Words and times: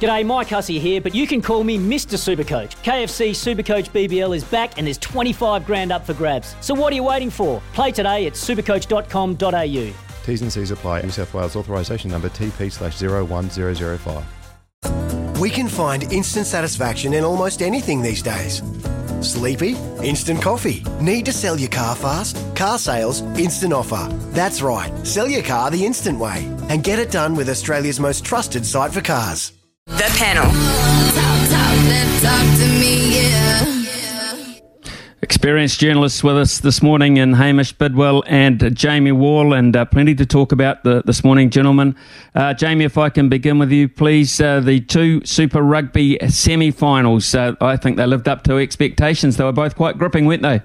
G'day, 0.00 0.26
Mike 0.26 0.48
Hussey 0.48 0.78
here, 0.78 1.00
but 1.00 1.14
you 1.14 1.26
can 1.26 1.40
call 1.40 1.64
me 1.64 1.78
Mr. 1.78 2.18
Supercoach. 2.18 2.76
KFC 2.82 3.30
Supercoach 3.30 3.90
BBL 3.90 4.36
is 4.36 4.44
back 4.44 4.76
and 4.76 4.86
there's 4.86 4.98
25 4.98 5.64
grand 5.64 5.90
up 5.90 6.04
for 6.04 6.12
grabs. 6.12 6.54
So 6.60 6.74
what 6.74 6.92
are 6.92 6.96
you 6.96 7.04
waiting 7.04 7.30
for? 7.30 7.62
Play 7.72 7.92
today 7.92 8.26
at 8.26 8.34
supercoach.com.au. 8.34 9.94
T's 10.26 10.42
and 10.42 10.52
C's 10.52 10.70
apply. 10.70 11.02
New 11.02 11.10
South 11.10 11.32
Wales 11.32 11.56
authorisation 11.56 12.10
number 12.10 12.28
TP 12.28 12.70
slash 12.70 13.00
01005. 13.00 14.24
We 15.40 15.50
can 15.50 15.68
find 15.68 16.02
instant 16.12 16.46
satisfaction 16.46 17.14
in 17.14 17.24
almost 17.24 17.62
anything 17.62 18.02
these 18.02 18.22
days. 18.22 18.62
Sleepy? 19.22 19.76
Instant 20.02 20.42
coffee. 20.42 20.84
Need 21.00 21.24
to 21.26 21.32
sell 21.32 21.58
your 21.58 21.70
car 21.70 21.96
fast? 21.96 22.36
Car 22.54 22.78
sales, 22.78 23.22
instant 23.38 23.72
offer. 23.72 24.08
That's 24.32 24.60
right. 24.60 24.92
Sell 25.06 25.28
your 25.28 25.42
car 25.42 25.70
the 25.70 25.86
instant 25.86 26.18
way 26.18 26.44
and 26.68 26.84
get 26.84 26.98
it 26.98 27.10
done 27.10 27.34
with 27.34 27.48
Australia's 27.48 27.98
most 28.00 28.24
trusted 28.24 28.66
site 28.66 28.92
for 28.92 29.00
cars. 29.00 29.52
The 29.96 30.14
panel. 30.18 30.44
Experienced 35.22 35.80
journalists 35.80 36.22
with 36.22 36.36
us 36.36 36.58
this 36.58 36.82
morning 36.82 37.16
in 37.16 37.32
Hamish 37.32 37.72
Bidwell 37.72 38.22
and 38.26 38.76
Jamie 38.76 39.12
Wall, 39.12 39.54
and 39.54 39.74
uh, 39.74 39.86
plenty 39.86 40.14
to 40.16 40.26
talk 40.26 40.52
about 40.52 40.84
the, 40.84 41.02
this 41.06 41.24
morning, 41.24 41.48
gentlemen. 41.48 41.96
Uh, 42.34 42.52
Jamie, 42.52 42.84
if 42.84 42.98
I 42.98 43.08
can 43.08 43.30
begin 43.30 43.58
with 43.58 43.72
you, 43.72 43.88
please. 43.88 44.38
Uh, 44.38 44.60
the 44.60 44.80
two 44.80 45.24
Super 45.24 45.62
Rugby 45.62 46.18
semi 46.28 46.70
finals, 46.70 47.34
uh, 47.34 47.54
I 47.62 47.78
think 47.78 47.96
they 47.96 48.04
lived 48.04 48.28
up 48.28 48.44
to 48.44 48.58
expectations. 48.58 49.38
They 49.38 49.44
were 49.44 49.52
both 49.52 49.76
quite 49.76 49.96
gripping, 49.96 50.26
weren't 50.26 50.42
they? 50.42 50.60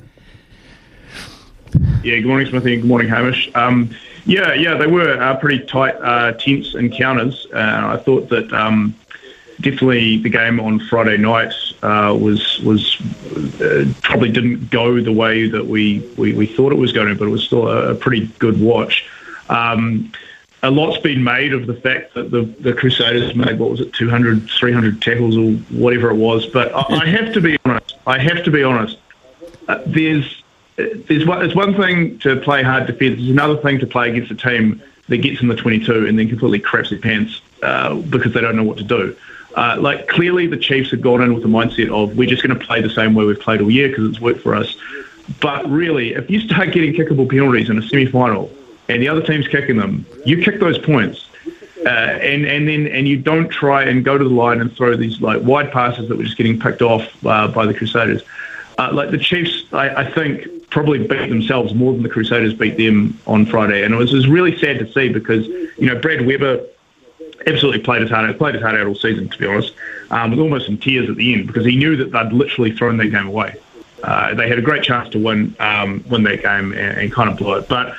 Yeah, 2.03 2.17
good 2.17 2.25
morning, 2.25 2.49
Smithy, 2.49 2.75
good 2.75 2.85
morning, 2.85 3.07
Hamish. 3.07 3.49
Um, 3.55 3.91
yeah, 4.25 4.53
yeah, 4.53 4.75
they 4.75 4.87
were 4.87 5.21
uh, 5.21 5.37
pretty 5.37 5.65
tight, 5.65 5.95
uh, 5.95 6.33
tense 6.33 6.75
encounters. 6.75 7.47
I 7.53 7.95
thought 7.95 8.27
that. 8.27 8.51
Um, 8.51 8.93
definitely 9.61 10.17
the 10.17 10.29
game 10.29 10.59
on 10.59 10.79
Friday 10.79 11.17
night 11.17 11.53
uh, 11.83 12.15
was 12.19 12.59
was 12.59 12.99
uh, 13.61 13.85
probably 14.01 14.31
didn't 14.31 14.69
go 14.69 15.01
the 15.01 15.11
way 15.11 15.47
that 15.47 15.65
we, 15.65 15.99
we, 16.17 16.33
we, 16.33 16.45
thought 16.45 16.71
it 16.71 16.77
was 16.77 16.91
going 16.91 17.07
to, 17.07 17.15
but 17.15 17.27
it 17.27 17.31
was 17.31 17.43
still 17.43 17.67
a, 17.67 17.91
a 17.91 17.95
pretty 17.95 18.27
good 18.39 18.59
watch. 18.59 19.05
Um, 19.49 20.11
a 20.63 20.69
lot's 20.69 21.01
been 21.01 21.23
made 21.23 21.53
of 21.53 21.65
the 21.65 21.73
fact 21.73 22.13
that 22.13 22.29
the, 22.29 22.43
the 22.43 22.73
Crusaders 22.73 23.35
made, 23.35 23.57
what 23.57 23.71
was 23.71 23.81
it, 23.81 23.93
200, 23.93 24.49
300 24.49 25.01
tackles 25.01 25.37
or 25.37 25.53
whatever 25.75 26.11
it 26.11 26.15
was. 26.15 26.45
But 26.45 26.73
I, 26.73 27.01
I 27.01 27.05
have 27.07 27.33
to 27.33 27.41
be 27.41 27.57
honest. 27.65 27.95
I 28.05 28.19
have 28.19 28.43
to 28.43 28.51
be 28.51 28.63
honest. 28.63 28.97
Uh, 29.67 29.81
there's, 29.85 30.43
there's, 30.75 31.25
one, 31.25 31.39
there's 31.39 31.55
one 31.55 31.75
thing 31.75 32.19
to 32.19 32.39
play 32.41 32.61
hard 32.61 32.87
defence. 32.87 33.17
There's 33.17 33.29
another 33.29 33.57
thing 33.57 33.79
to 33.79 33.87
play 33.87 34.09
against 34.11 34.31
a 34.31 34.35
team 34.35 34.81
that 35.07 35.17
gets 35.17 35.41
in 35.41 35.47
the 35.47 35.55
22 35.55 36.07
and 36.07 36.17
then 36.17 36.29
completely 36.29 36.59
craps 36.59 36.89
their 36.91 36.99
pants 36.99 37.41
uh, 37.63 37.95
because 37.95 38.33
they 38.33 38.41
don't 38.41 38.55
know 38.55 38.63
what 38.63 38.77
to 38.77 38.83
do. 38.83 39.15
Uh, 39.55 39.77
like 39.79 40.07
clearly, 40.07 40.47
the 40.47 40.57
Chiefs 40.57 40.91
had 40.91 41.01
gone 41.01 41.21
in 41.21 41.33
with 41.33 41.43
the 41.43 41.49
mindset 41.49 41.89
of 41.91 42.17
we're 42.17 42.29
just 42.29 42.43
going 42.43 42.57
to 42.57 42.65
play 42.65 42.81
the 42.81 42.89
same 42.89 43.13
way 43.13 43.25
we've 43.25 43.39
played 43.39 43.61
all 43.61 43.69
year 43.69 43.89
because 43.89 44.09
it's 44.09 44.21
worked 44.21 44.41
for 44.41 44.55
us. 44.55 44.77
But 45.39 45.69
really, 45.69 46.13
if 46.13 46.29
you 46.29 46.39
start 46.39 46.71
getting 46.71 46.93
kickable 46.93 47.29
penalties 47.29 47.69
in 47.69 47.77
a 47.77 47.81
semi-final 47.81 48.51
and 48.89 49.01
the 49.01 49.07
other 49.07 49.21
team's 49.21 49.47
kicking 49.47 49.77
them, 49.77 50.05
you 50.25 50.41
kick 50.41 50.59
those 50.59 50.77
points, 50.77 51.29
uh, 51.85 51.89
and 51.89 52.45
and 52.45 52.67
then 52.67 52.87
and 52.87 53.07
you 53.07 53.17
don't 53.17 53.49
try 53.49 53.83
and 53.83 54.03
go 54.03 54.17
to 54.17 54.23
the 54.23 54.29
line 54.29 54.61
and 54.61 54.75
throw 54.75 54.95
these 54.95 55.21
like 55.21 55.41
wide 55.43 55.71
passes 55.71 56.07
that 56.09 56.17
were 56.17 56.23
just 56.23 56.37
getting 56.37 56.59
picked 56.59 56.81
off 56.81 57.25
uh, 57.25 57.47
by 57.47 57.65
the 57.65 57.73
Crusaders. 57.73 58.23
Uh, 58.77 58.89
like 58.93 59.11
the 59.11 59.17
Chiefs, 59.17 59.65
I, 59.73 59.89
I, 59.89 60.11
think 60.11 60.69
probably 60.69 61.05
beat 61.05 61.29
themselves 61.29 61.73
more 61.73 61.93
than 61.93 62.03
the 62.03 62.09
Crusaders 62.09 62.53
beat 62.53 62.77
them 62.77 63.19
on 63.27 63.45
Friday, 63.45 63.83
and 63.83 63.93
it 63.93 63.97
was, 63.97 64.11
it 64.11 64.15
was 64.15 64.27
really 64.27 64.57
sad 64.57 64.79
to 64.79 64.91
see 64.91 65.09
because 65.09 65.45
you 65.45 65.87
know 65.87 65.99
Brad 65.99 66.25
Weber 66.25 66.65
absolutely 67.47 67.81
played 67.81 68.01
his 68.01 68.11
heart 68.11 68.29
out, 68.29 68.37
played 68.37 68.55
his 68.55 68.63
heart 68.63 68.75
out 68.75 68.87
all 68.87 68.95
season, 68.95 69.29
to 69.29 69.37
be 69.37 69.47
honest, 69.47 69.73
um, 70.09 70.31
with 70.31 70.39
almost 70.39 70.65
some 70.65 70.77
tears 70.77 71.09
at 71.09 71.15
the 71.15 71.33
end 71.33 71.47
because 71.47 71.65
he 71.65 71.75
knew 71.75 71.95
that 71.97 72.11
they'd 72.11 72.33
literally 72.33 72.71
thrown 72.71 72.97
that 72.97 73.07
game 73.07 73.27
away. 73.27 73.55
Uh, 74.03 74.33
they 74.33 74.47
had 74.47 74.57
a 74.57 74.61
great 74.61 74.83
chance 74.83 75.09
to 75.09 75.19
win 75.19 75.55
um, 75.59 76.03
win 76.09 76.23
that 76.23 76.41
game 76.41 76.71
and, 76.73 76.97
and, 76.97 77.11
kind 77.11 77.29
of 77.29 77.37
blew 77.37 77.53
it. 77.55 77.67
But 77.67 77.95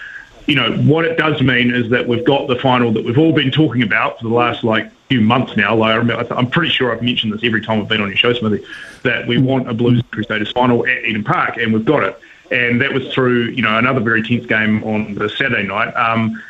you 0.47 0.57
know 0.57 0.73
what 0.79 1.05
it 1.05 1.17
does 1.17 1.41
mean 1.41 1.73
is 1.73 1.91
that 1.91 2.09
we've 2.09 2.25
got 2.25 2.49
the 2.49 2.57
final 2.57 2.93
that 2.93 3.05
we've 3.05 3.19
all 3.19 3.33
been 3.33 3.53
talking 3.53 3.83
about 3.83 4.19
for 4.19 4.25
the 4.25 4.35
last 4.35 4.65
like 4.65 4.91
few 5.09 5.21
months 5.21 5.57
now. 5.57 5.77
Like 5.77 5.93
I 5.93 5.97
remember, 5.97 6.35
I'm 6.35 6.51
pretty 6.51 6.73
sure 6.73 6.93
I've 6.93 7.03
mentioned 7.03 7.33
this 7.33 7.45
every 7.45 7.61
time 7.61 7.81
I've 7.81 7.89
been 7.89 8.01
on 8.01 8.09
your 8.09 8.17
show, 8.17 8.33
Smithy, 8.33 8.65
that 9.05 9.27
we 9.29 9.39
want 9.39 9.69
a 9.69 9.75
Blues 9.75 10.03
Crusaders 10.11 10.51
final 10.51 10.85
at 10.87 11.05
Eden 11.05 11.23
Park, 11.23 11.57
and 11.59 11.73
we've 11.73 11.85
got 11.85 12.03
it. 12.03 12.19
And 12.51 12.81
that 12.81 12.93
was 12.93 13.13
through 13.15 13.45
you 13.51 13.63
know 13.63 13.79
another 13.79 14.01
very 14.01 14.23
tense 14.23 14.47
game 14.47 14.83
on 14.83 15.15
the 15.15 15.29
Saturday 15.29 15.63
night. 15.63 15.93
Um, 15.93 16.43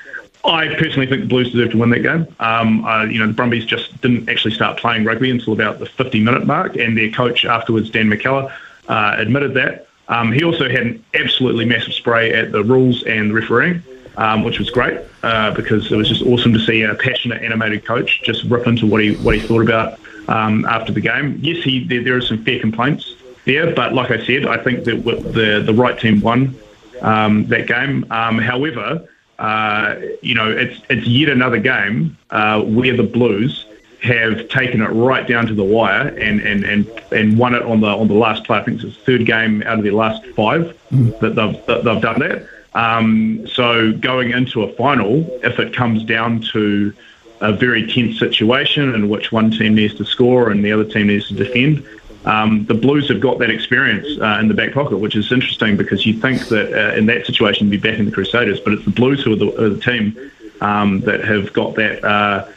I 0.44 0.74
personally 0.74 1.06
think 1.06 1.22
the 1.22 1.28
Blues 1.28 1.52
deserve 1.52 1.70
to 1.70 1.78
win 1.78 1.90
that 1.90 2.00
game. 2.00 2.26
Um, 2.40 2.84
uh, 2.84 3.04
you 3.04 3.20
know, 3.20 3.28
the 3.28 3.32
Brumbies 3.32 3.64
just 3.64 4.00
didn't 4.00 4.28
actually 4.28 4.54
start 4.54 4.76
playing 4.78 5.04
rugby 5.04 5.30
until 5.30 5.52
about 5.52 5.78
the 5.78 5.86
50-minute 5.86 6.46
mark, 6.46 6.76
and 6.76 6.98
their 6.98 7.10
coach 7.10 7.44
afterwards, 7.44 7.90
Dan 7.90 8.10
McKellar, 8.10 8.52
uh, 8.88 9.14
admitted 9.18 9.54
that. 9.54 9.86
Um, 10.08 10.32
he 10.32 10.42
also 10.42 10.68
had 10.68 10.80
an 10.80 11.04
absolutely 11.14 11.64
massive 11.64 11.94
spray 11.94 12.32
at 12.32 12.50
the 12.50 12.64
rules 12.64 13.04
and 13.04 13.30
the 13.30 13.34
refereeing, 13.34 13.82
um, 14.16 14.42
which 14.42 14.58
was 14.58 14.68
great 14.68 15.00
uh, 15.22 15.54
because 15.54 15.90
it 15.92 15.96
was 15.96 16.08
just 16.08 16.22
awesome 16.22 16.52
to 16.52 16.58
see 16.58 16.82
a 16.82 16.94
passionate, 16.94 17.42
animated 17.42 17.84
coach 17.84 18.20
just 18.22 18.44
rip 18.44 18.66
into 18.66 18.86
what 18.86 19.00
he 19.00 19.14
what 19.16 19.36
he 19.36 19.40
thought 19.40 19.62
about 19.62 20.00
um, 20.28 20.66
after 20.66 20.92
the 20.92 21.00
game. 21.00 21.38
Yes, 21.40 21.62
he 21.62 21.84
there, 21.84 22.02
there 22.02 22.16
are 22.16 22.20
some 22.20 22.44
fair 22.44 22.58
complaints 22.58 23.14
there, 23.44 23.72
but 23.74 23.94
like 23.94 24.10
I 24.10 24.24
said, 24.26 24.44
I 24.44 24.62
think 24.62 24.84
that 24.84 25.04
the 25.04 25.62
the 25.64 25.72
right 25.72 25.98
team 25.98 26.20
won 26.20 26.58
um, 27.00 27.46
that 27.46 27.66
game. 27.68 28.04
Um, 28.10 28.38
however 28.38 29.08
uh, 29.42 30.00
you 30.22 30.36
know, 30.36 30.48
it's 30.48 30.80
it's 30.88 31.04
yet 31.04 31.28
another 31.28 31.58
game 31.58 32.16
uh, 32.30 32.62
where 32.62 32.96
the 32.96 33.02
Blues 33.02 33.66
have 34.00 34.48
taken 34.48 34.80
it 34.80 34.86
right 34.86 35.26
down 35.26 35.46
to 35.46 35.54
the 35.54 35.64
wire 35.64 36.08
and, 36.08 36.40
and, 36.40 36.64
and, 36.64 37.02
and 37.12 37.38
won 37.38 37.54
it 37.54 37.62
on 37.62 37.80
the 37.80 37.88
on 37.88 38.06
the 38.06 38.14
last 38.14 38.44
play. 38.44 38.58
I 38.58 38.62
think 38.62 38.80
it's 38.80 38.96
the 38.96 39.02
third 39.02 39.26
game 39.26 39.62
out 39.64 39.78
of 39.78 39.84
their 39.84 39.94
last 39.94 40.24
five 40.36 40.78
that 40.90 41.34
they've 41.34 41.66
that 41.66 41.82
they've 41.84 42.00
done 42.00 42.20
that. 42.20 42.48
Um, 42.74 43.44
so 43.48 43.92
going 43.92 44.30
into 44.30 44.62
a 44.62 44.72
final, 44.74 45.28
if 45.42 45.58
it 45.58 45.74
comes 45.74 46.04
down 46.04 46.40
to 46.52 46.94
a 47.40 47.52
very 47.52 47.92
tense 47.92 48.20
situation 48.20 48.94
in 48.94 49.08
which 49.08 49.32
one 49.32 49.50
team 49.50 49.74
needs 49.74 49.94
to 49.94 50.04
score 50.04 50.50
and 50.50 50.64
the 50.64 50.70
other 50.70 50.84
team 50.84 51.08
needs 51.08 51.26
to 51.28 51.34
defend, 51.34 51.84
um, 52.24 52.64
the 52.66 52.74
Blues 52.74 53.08
have 53.08 53.20
got 53.20 53.38
that 53.38 53.50
experience 53.50 54.06
uh, 54.20 54.38
in 54.40 54.48
the 54.48 54.54
back 54.54 54.72
pocket, 54.72 54.98
which 54.98 55.16
is 55.16 55.30
interesting 55.32 55.76
because 55.76 56.06
you 56.06 56.14
think 56.14 56.48
that 56.48 56.72
uh, 56.72 56.94
in 56.94 57.06
that 57.06 57.26
situation 57.26 57.70
you'd 57.70 57.82
be 57.82 57.90
backing 57.90 58.04
the 58.04 58.12
Crusaders, 58.12 58.60
but 58.60 58.72
it's 58.72 58.84
the 58.84 58.90
Blues 58.90 59.22
who 59.22 59.32
are 59.32 59.36
the, 59.36 59.64
are 59.64 59.68
the 59.70 59.80
team 59.80 60.30
um, 60.60 61.00
that 61.00 61.24
have 61.24 61.52
got 61.52 61.74
that 61.74 62.04
uh, 62.04 62.48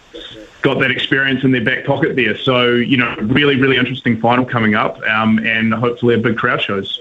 got 0.61 0.79
that 0.79 0.91
experience 0.91 1.43
in 1.43 1.51
their 1.51 1.63
back 1.63 1.85
pocket 1.85 2.15
there. 2.15 2.37
So 2.37 2.73
you 2.73 2.97
know, 2.97 3.15
really, 3.21 3.55
really 3.55 3.77
interesting 3.77 4.19
final 4.19 4.45
coming 4.45 4.75
up, 4.75 5.01
um, 5.03 5.39
and 5.39 5.73
hopefully 5.73 6.15
a 6.15 6.19
big 6.19 6.37
crowd 6.37 6.61
shows. 6.61 6.99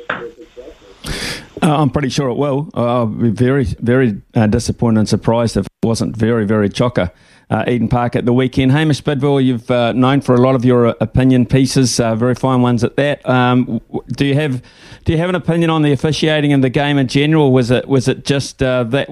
Uh, 1.62 1.76
I'm 1.76 1.90
pretty 1.90 2.08
sure 2.10 2.28
it 2.28 2.34
will. 2.34 2.70
I'll 2.74 3.06
be 3.06 3.30
very, 3.30 3.64
very 3.64 4.20
uh, 4.34 4.46
disappointed 4.46 5.00
and 5.00 5.08
surprised 5.08 5.56
if 5.56 5.66
wasn't 5.84 6.16
very, 6.16 6.46
very 6.46 6.68
chocker 6.68 7.10
uh, 7.50 7.64
Eden 7.68 7.88
Park 7.88 8.16
at 8.16 8.24
the 8.24 8.32
weekend. 8.32 8.72
Hamish 8.72 9.00
Bidwell, 9.00 9.40
you've 9.40 9.70
uh, 9.70 9.92
known 9.92 10.20
for 10.20 10.34
a 10.34 10.40
lot 10.40 10.54
of 10.54 10.64
your 10.64 10.86
uh, 10.86 10.94
opinion 11.00 11.46
pieces, 11.46 12.00
uh, 12.00 12.14
very 12.14 12.34
fine 12.34 12.62
ones 12.62 12.82
at 12.82 12.96
that. 12.96 13.26
Um, 13.28 13.80
do 14.08 14.24
you 14.24 14.34
have 14.34 14.62
do 15.04 15.12
you 15.12 15.18
have 15.18 15.28
an 15.28 15.34
opinion 15.34 15.70
on 15.70 15.82
the 15.82 15.92
officiating 15.92 16.50
in 16.50 16.62
the 16.62 16.70
game 16.70 16.98
in 16.98 17.06
general? 17.06 17.52
Was 17.52 17.70
it 17.70 17.86
was 17.86 18.08
it 18.08 18.24
just 18.24 18.62
uh, 18.62 18.84
that 18.84 19.08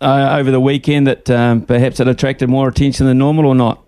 uh, 0.00 0.36
over 0.38 0.50
the 0.50 0.60
weekend 0.60 1.06
that 1.06 1.30
um, 1.30 1.62
perhaps 1.62 2.00
it 2.00 2.08
attracted 2.08 2.48
more 2.48 2.68
attention 2.68 3.06
than 3.06 3.18
normal, 3.18 3.46
or 3.46 3.54
not? 3.54 3.84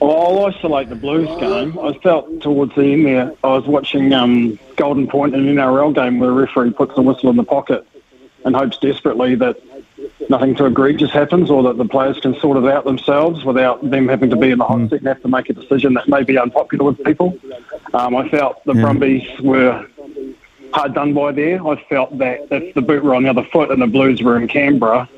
Well, 0.00 0.12
I'll 0.12 0.54
isolate 0.54 0.90
the 0.90 0.94
Blues 0.94 1.28
game. 1.40 1.78
I 1.78 1.94
felt 2.02 2.42
towards 2.42 2.74
the 2.74 2.82
end 2.82 3.06
there, 3.06 3.32
I 3.42 3.48
was 3.48 3.66
watching 3.66 4.12
um, 4.12 4.58
Golden 4.76 5.06
Point, 5.06 5.34
in 5.34 5.48
an 5.48 5.56
NRL 5.56 5.94
game 5.94 6.18
where 6.18 6.28
the 6.28 6.34
referee 6.34 6.72
puts 6.72 6.94
the 6.94 7.00
whistle 7.00 7.30
in 7.30 7.36
the 7.36 7.44
pocket 7.44 7.86
and 8.44 8.54
hopes 8.54 8.76
desperately 8.76 9.34
that 9.36 9.56
nothing 10.28 10.54
too 10.54 10.66
egregious 10.66 11.10
happens 11.10 11.50
or 11.50 11.62
that 11.64 11.76
the 11.76 11.84
players 11.84 12.18
can 12.20 12.38
sort 12.40 12.62
it 12.62 12.70
out 12.70 12.84
themselves 12.84 13.44
without 13.44 13.88
them 13.90 14.08
having 14.08 14.30
to 14.30 14.36
be 14.36 14.50
in 14.50 14.58
the 14.58 14.64
hot 14.64 14.78
mm. 14.78 14.90
seat 14.90 14.98
and 14.98 15.08
have 15.08 15.22
to 15.22 15.28
make 15.28 15.48
a 15.48 15.52
decision 15.52 15.94
that 15.94 16.08
may 16.08 16.22
be 16.22 16.38
unpopular 16.38 16.84
with 16.84 17.02
people. 17.04 17.38
Um, 17.94 18.16
I 18.16 18.28
felt 18.28 18.64
the 18.64 18.74
yeah. 18.74 18.82
Brumbies 18.82 19.40
were 19.40 19.86
hard 20.72 20.94
done 20.94 21.14
by 21.14 21.32
there. 21.32 21.66
I 21.66 21.82
felt 21.84 22.18
that 22.18 22.46
if 22.50 22.74
the 22.74 22.82
boot 22.82 23.02
were 23.02 23.14
on 23.14 23.22
the 23.22 23.30
other 23.30 23.44
foot 23.44 23.70
and 23.70 23.80
the 23.80 23.86
Blues 23.86 24.22
were 24.22 24.36
in 24.36 24.48
Canberra 24.48 25.08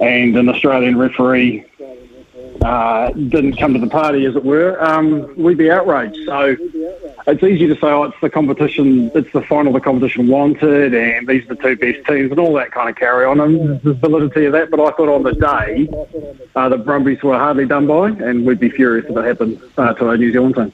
and 0.00 0.36
an 0.36 0.48
Australian 0.48 0.98
referee 0.98 1.64
uh, 2.62 3.10
didn't 3.10 3.56
come 3.56 3.72
to 3.74 3.80
the 3.80 3.88
party, 3.88 4.24
as 4.24 4.36
it 4.36 4.44
were, 4.44 4.82
um, 4.82 5.34
we'd 5.36 5.58
be 5.58 5.70
outraged. 5.70 6.18
So 6.26 6.56
it's 7.26 7.42
easy 7.42 7.66
to 7.68 7.74
say, 7.74 7.86
oh, 7.86 8.04
it's 8.04 8.20
the 8.20 8.30
competition, 8.30 9.10
it's 9.14 9.32
the 9.32 9.42
final 9.42 9.72
the 9.72 9.80
competition 9.80 10.26
wanted, 10.28 10.94
and 10.94 11.28
these 11.28 11.44
are 11.44 11.54
the 11.54 11.62
two 11.62 11.76
best 11.76 12.06
teams, 12.06 12.30
and 12.30 12.40
all 12.40 12.52
that 12.54 12.72
kind 12.72 12.88
of 12.88 12.96
carry 12.96 13.24
on, 13.24 13.40
and 13.40 13.80
the 13.82 13.94
validity 13.94 14.46
of 14.46 14.52
that. 14.52 14.70
But 14.70 14.80
I 14.80 14.90
thought 14.96 15.08
on 15.08 15.22
the 15.22 15.32
day, 15.32 15.88
uh, 16.56 16.68
the 16.68 16.78
Brumbies 16.78 17.22
were 17.22 17.38
hardly 17.38 17.66
done 17.66 17.86
by, 17.86 18.08
and 18.08 18.44
we'd 18.44 18.60
be 18.60 18.70
furious 18.70 19.06
if 19.08 19.16
it 19.16 19.24
happened 19.24 19.60
uh, 19.78 19.94
to 19.94 20.08
our 20.08 20.16
New 20.16 20.32
Zealand 20.32 20.56
team. 20.56 20.72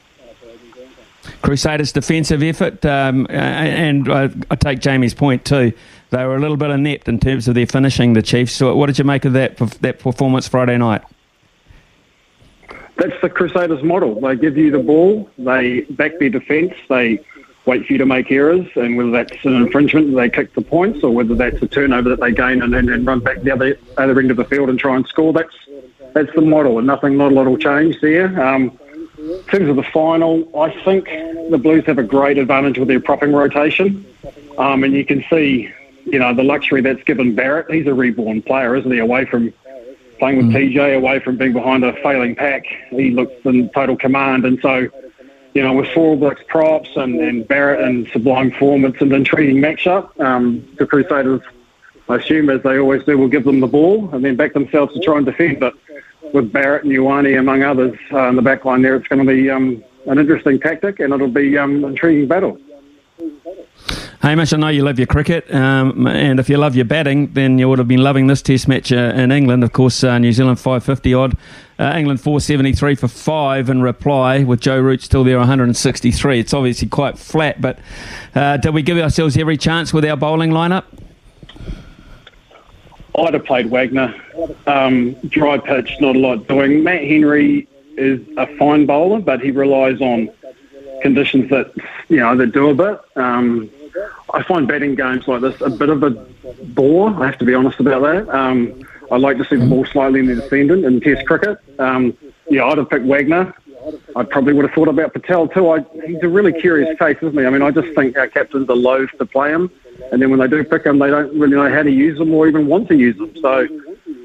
Crusaders' 1.43 1.93
defensive 1.93 2.43
effort, 2.43 2.85
um, 2.87 3.27
and 3.29 4.11
I, 4.11 4.31
I, 4.51 4.56
take 4.56 4.81
Jamie's 4.81 5.15
point 5.15 5.44
too. 5.44 5.73
They 6.11 6.25
were 6.25 6.37
a 6.37 6.41
little 6.41 6.56
bit 6.56 6.71
inept 6.71 7.09
in 7.09 7.21
terms 7.21 7.47
of 7.49 7.55
their 7.55 7.67
finishing. 7.67 8.15
The 8.15 8.23
Chiefs. 8.23 8.55
So, 8.55 8.75
what 8.75 8.87
did 8.87 8.99
you 8.99 9.05
make 9.05 9.27
of 9.27 9.35
that 9.35 9.59
that 9.59 9.99
performance 9.99 10.49
Friday 10.49 10.79
night? 10.79 11.03
That's 12.99 13.21
the 13.23 13.31
Crusaders' 13.31 13.83
model. 13.83 14.21
They 14.21 14.37
give 14.37 14.56
you 14.56 14.71
the 14.71 14.81
ball, 14.81 15.31
they 15.39 15.83
back 15.83 16.19
their 16.19 16.31
defence, 16.31 16.75
they 16.89 17.21
wait 17.65 17.87
for 17.87 17.93
you 17.93 17.99
to 17.99 18.06
make 18.06 18.31
errors, 18.33 18.67
and 18.75 18.97
whether 18.97 19.11
that's 19.11 19.45
an 19.45 19.55
infringement, 19.55 20.17
they 20.17 20.29
kick 20.29 20.55
the 20.55 20.62
points, 20.62 21.05
or 21.05 21.12
whether 21.12 21.35
that's 21.35 21.62
a 21.62 21.69
turnover 21.69 22.09
that 22.09 22.19
they 22.19 22.33
gain 22.33 22.62
and 22.62 22.75
then 22.75 23.05
run 23.05 23.21
back 23.21 23.41
the 23.43 23.53
other 23.53 23.79
other 23.97 24.19
end 24.19 24.31
of 24.31 24.37
the 24.37 24.45
field 24.45 24.69
and 24.69 24.79
try 24.79 24.97
and 24.97 25.06
score. 25.06 25.33
That's 25.33 25.55
that's 26.12 26.35
the 26.35 26.41
model, 26.41 26.79
and 26.79 26.87
nothing, 26.87 27.17
not 27.17 27.31
a 27.31 27.35
lot 27.35 27.47
will 27.47 27.59
change 27.59 28.00
there. 28.00 28.29
Um, 28.45 28.77
in 29.19 29.43
terms 29.44 29.69
of 29.69 29.77
the 29.77 29.83
final, 29.83 30.49
I 30.59 30.71
think 30.85 31.06
the 31.51 31.59
Blues 31.59 31.85
have 31.87 31.99
a 31.99 32.03
great 32.03 32.39
advantage 32.39 32.79
with 32.79 32.89
their 32.89 33.01
propping 33.01 33.33
rotation. 33.33 34.06
Um, 34.56 34.83
and 34.85 34.93
you 34.94 35.05
can 35.05 35.25
see, 35.31 35.73
you 36.05 36.19
know, 36.19 36.33
the 36.35 36.43
luxury 36.43 36.81
that's 36.81 37.03
given 37.05 37.35
Barrett. 37.35 37.71
He's 37.71 37.87
a 37.87 37.94
reborn 37.94 38.43
player, 38.43 38.75
isn't 38.75 38.91
he? 38.91 38.99
Away 38.99 39.25
from 39.25 39.53
playing 40.19 40.38
with 40.38 40.47
mm. 40.47 40.75
TJ, 40.75 40.97
away 40.97 41.20
from 41.20 41.37
being 41.37 41.53
behind 41.53 41.85
a 41.85 41.93
failing 42.03 42.35
pack, 42.35 42.67
he 42.91 43.11
looks 43.11 43.32
in 43.44 43.69
total 43.70 43.97
command. 43.97 44.44
And 44.44 44.59
so, 44.61 44.88
you 45.55 45.62
know, 45.62 45.73
with 45.73 45.88
four 45.88 46.17
Blacks 46.17 46.43
props 46.49 46.91
and, 46.97 47.20
and 47.20 47.47
Barrett 47.47 47.81
and 47.81 48.09
sublime 48.09 48.50
form, 48.53 48.85
it's 48.85 49.00
an 49.00 49.12
intriguing 49.12 49.56
matchup. 49.56 50.19
Um, 50.20 50.67
the 50.79 50.87
Crusaders, 50.87 51.41
I 52.09 52.17
assume, 52.17 52.50
as 52.50 52.62
they 52.62 52.79
always 52.79 53.05
do, 53.05 53.17
will 53.19 53.29
give 53.29 53.44
them 53.44 53.61
the 53.61 53.67
ball 53.67 54.09
and 54.12 54.25
then 54.25 54.37
back 54.37 54.53
themselves 54.53 54.94
to 54.94 55.00
try 55.00 55.17
and 55.17 55.26
defend. 55.26 55.61
But 55.61 55.75
with 56.32 56.53
Barrett 56.53 56.85
and 56.85 56.93
Ioane, 56.93 57.38
among 57.38 57.62
others, 57.62 57.99
uh, 58.12 58.29
in 58.29 58.37
the 58.37 58.43
back 58.43 58.65
line 58.65 58.82
there, 58.82 58.97
it's 58.97 59.09
going 59.09 59.25
to 59.25 59.32
be 59.32 59.50
um, 59.50 59.82
an 60.06 60.19
interesting 60.19 60.59
tactic 60.61 61.00
and 61.00 61.12
it'll 61.12 61.29
be 61.29 61.56
um, 61.56 61.85
an 61.85 61.91
intriguing 61.91 62.29
battle. 62.29 62.59
Hamish, 64.20 64.52
I 64.52 64.56
know 64.56 64.69
you 64.69 64.82
love 64.82 64.99
your 64.99 65.06
cricket, 65.06 65.52
um, 65.55 66.06
and 66.06 66.40
if 66.40 66.49
you 66.49 66.56
love 66.56 66.75
your 66.75 66.85
batting, 66.85 67.32
then 67.32 67.58
you 67.58 67.69
would 67.69 67.79
have 67.79 67.88
been 67.88 68.02
loving 68.02 68.26
this 68.26 68.43
Test 68.43 68.67
match 68.69 68.93
uh, 68.93 69.12
in 69.14 69.31
England. 69.31 69.62
Of 69.62 69.73
course, 69.73 70.02
uh, 70.02 70.19
New 70.19 70.32
Zealand 70.32 70.58
550 70.58 71.14
odd, 71.14 71.37
uh, 71.79 71.94
England 71.96 72.20
473 72.20 72.96
for 72.96 73.08
five 73.08 73.70
in 73.70 73.81
reply, 73.81 74.43
with 74.43 74.61
Joe 74.61 74.81
Root 74.81 75.02
still 75.02 75.25
there 75.25 75.38
163. 75.38 76.40
It's 76.40 76.52
obviously 76.52 76.88
quite 76.88 77.19
flat, 77.19 77.61
but 77.61 77.79
uh, 78.35 78.56
did 78.56 78.75
we 78.75 78.82
give 78.82 78.99
ourselves 78.99 79.37
every 79.37 79.56
chance 79.56 79.94
with 79.94 80.05
our 80.05 80.17
bowling 80.17 80.50
lineup? 80.50 80.84
I'd 83.17 83.34
have 83.34 83.44
played 83.44 83.70
Wagner. 83.70 84.14
Um, 84.67 85.14
dry 85.29 85.58
pitch, 85.58 85.96
not 86.00 86.17
a 86.17 86.19
lot 86.19 86.46
doing. 86.46 86.82
Matt 86.84 87.02
Henry 87.02 87.67
is 87.96 88.20
a 88.37 88.46
fine 88.56 88.87
bowler, 88.87 89.20
but 89.20 89.41
he 89.41 89.50
relies 89.50 90.00
on 90.00 90.31
conditions 91.02 91.50
that 91.50 91.73
you 92.08 92.19
know 92.19 92.37
that 92.37 92.52
do 92.52 92.70
a 92.70 92.75
bit. 92.75 93.00
Um, 93.17 93.70
I 94.33 94.43
find 94.43 94.69
batting 94.69 94.95
games 94.95 95.27
like 95.27 95.41
this 95.41 95.61
a 95.61 95.71
bit 95.71 95.89
of 95.89 96.03
a 96.03 96.11
bore. 96.75 97.11
I 97.23 97.27
have 97.27 97.39
to 97.39 97.45
be 97.45 97.55
honest 97.55 97.81
about 97.81 98.03
that. 98.03 98.29
Um, 98.29 98.87
I 99.11 99.17
like 99.17 99.39
to 99.39 99.45
see 99.45 99.56
the 99.56 99.67
ball 99.67 99.87
slightly 99.87 100.21
in 100.21 100.27
the 100.27 100.35
descendant 100.37 100.85
in 100.85 101.00
Test 101.00 101.27
cricket. 101.27 101.59
Um, 101.79 102.17
yeah, 102.50 102.65
I'd 102.67 102.79
have 102.79 102.91
picked 102.91 103.06
Wagner. 103.06 103.55
I 104.17 104.25
probably 104.25 104.53
would 104.53 104.67
have 104.67 104.75
thought 104.75 104.89
about 104.89 105.12
Patel 105.12 105.49
too. 105.49 105.71
I, 105.71 105.85
he's 106.06 106.23
a 106.23 106.29
really 106.29 106.53
curious 106.53 106.99
case, 106.99 107.17
isn't 107.23 107.39
he? 107.39 107.47
I 107.47 107.50
mean, 107.50 107.62
I 107.62 107.71
just 107.71 107.95
think 107.95 108.19
our 108.19 108.29
captains 108.29 108.69
are 108.69 108.77
loath 108.77 109.11
to 109.19 109.25
play 109.25 109.50
him, 109.50 109.71
and 110.12 110.21
then 110.21 110.31
when 110.31 110.41
they 110.41 110.49
do 110.49 110.62
pick 110.65 110.85
him, 110.85 110.99
they 110.99 111.09
don't 111.09 111.33
really 111.39 111.56
know 111.56 111.71
how 111.71 111.83
to 111.83 111.91
use 111.91 112.19
them 112.19 112.35
or 112.35 112.49
even 112.49 112.67
want 112.67 112.89
to 112.89 112.97
use 112.97 113.17
them. 113.17 113.35
So 113.41 113.67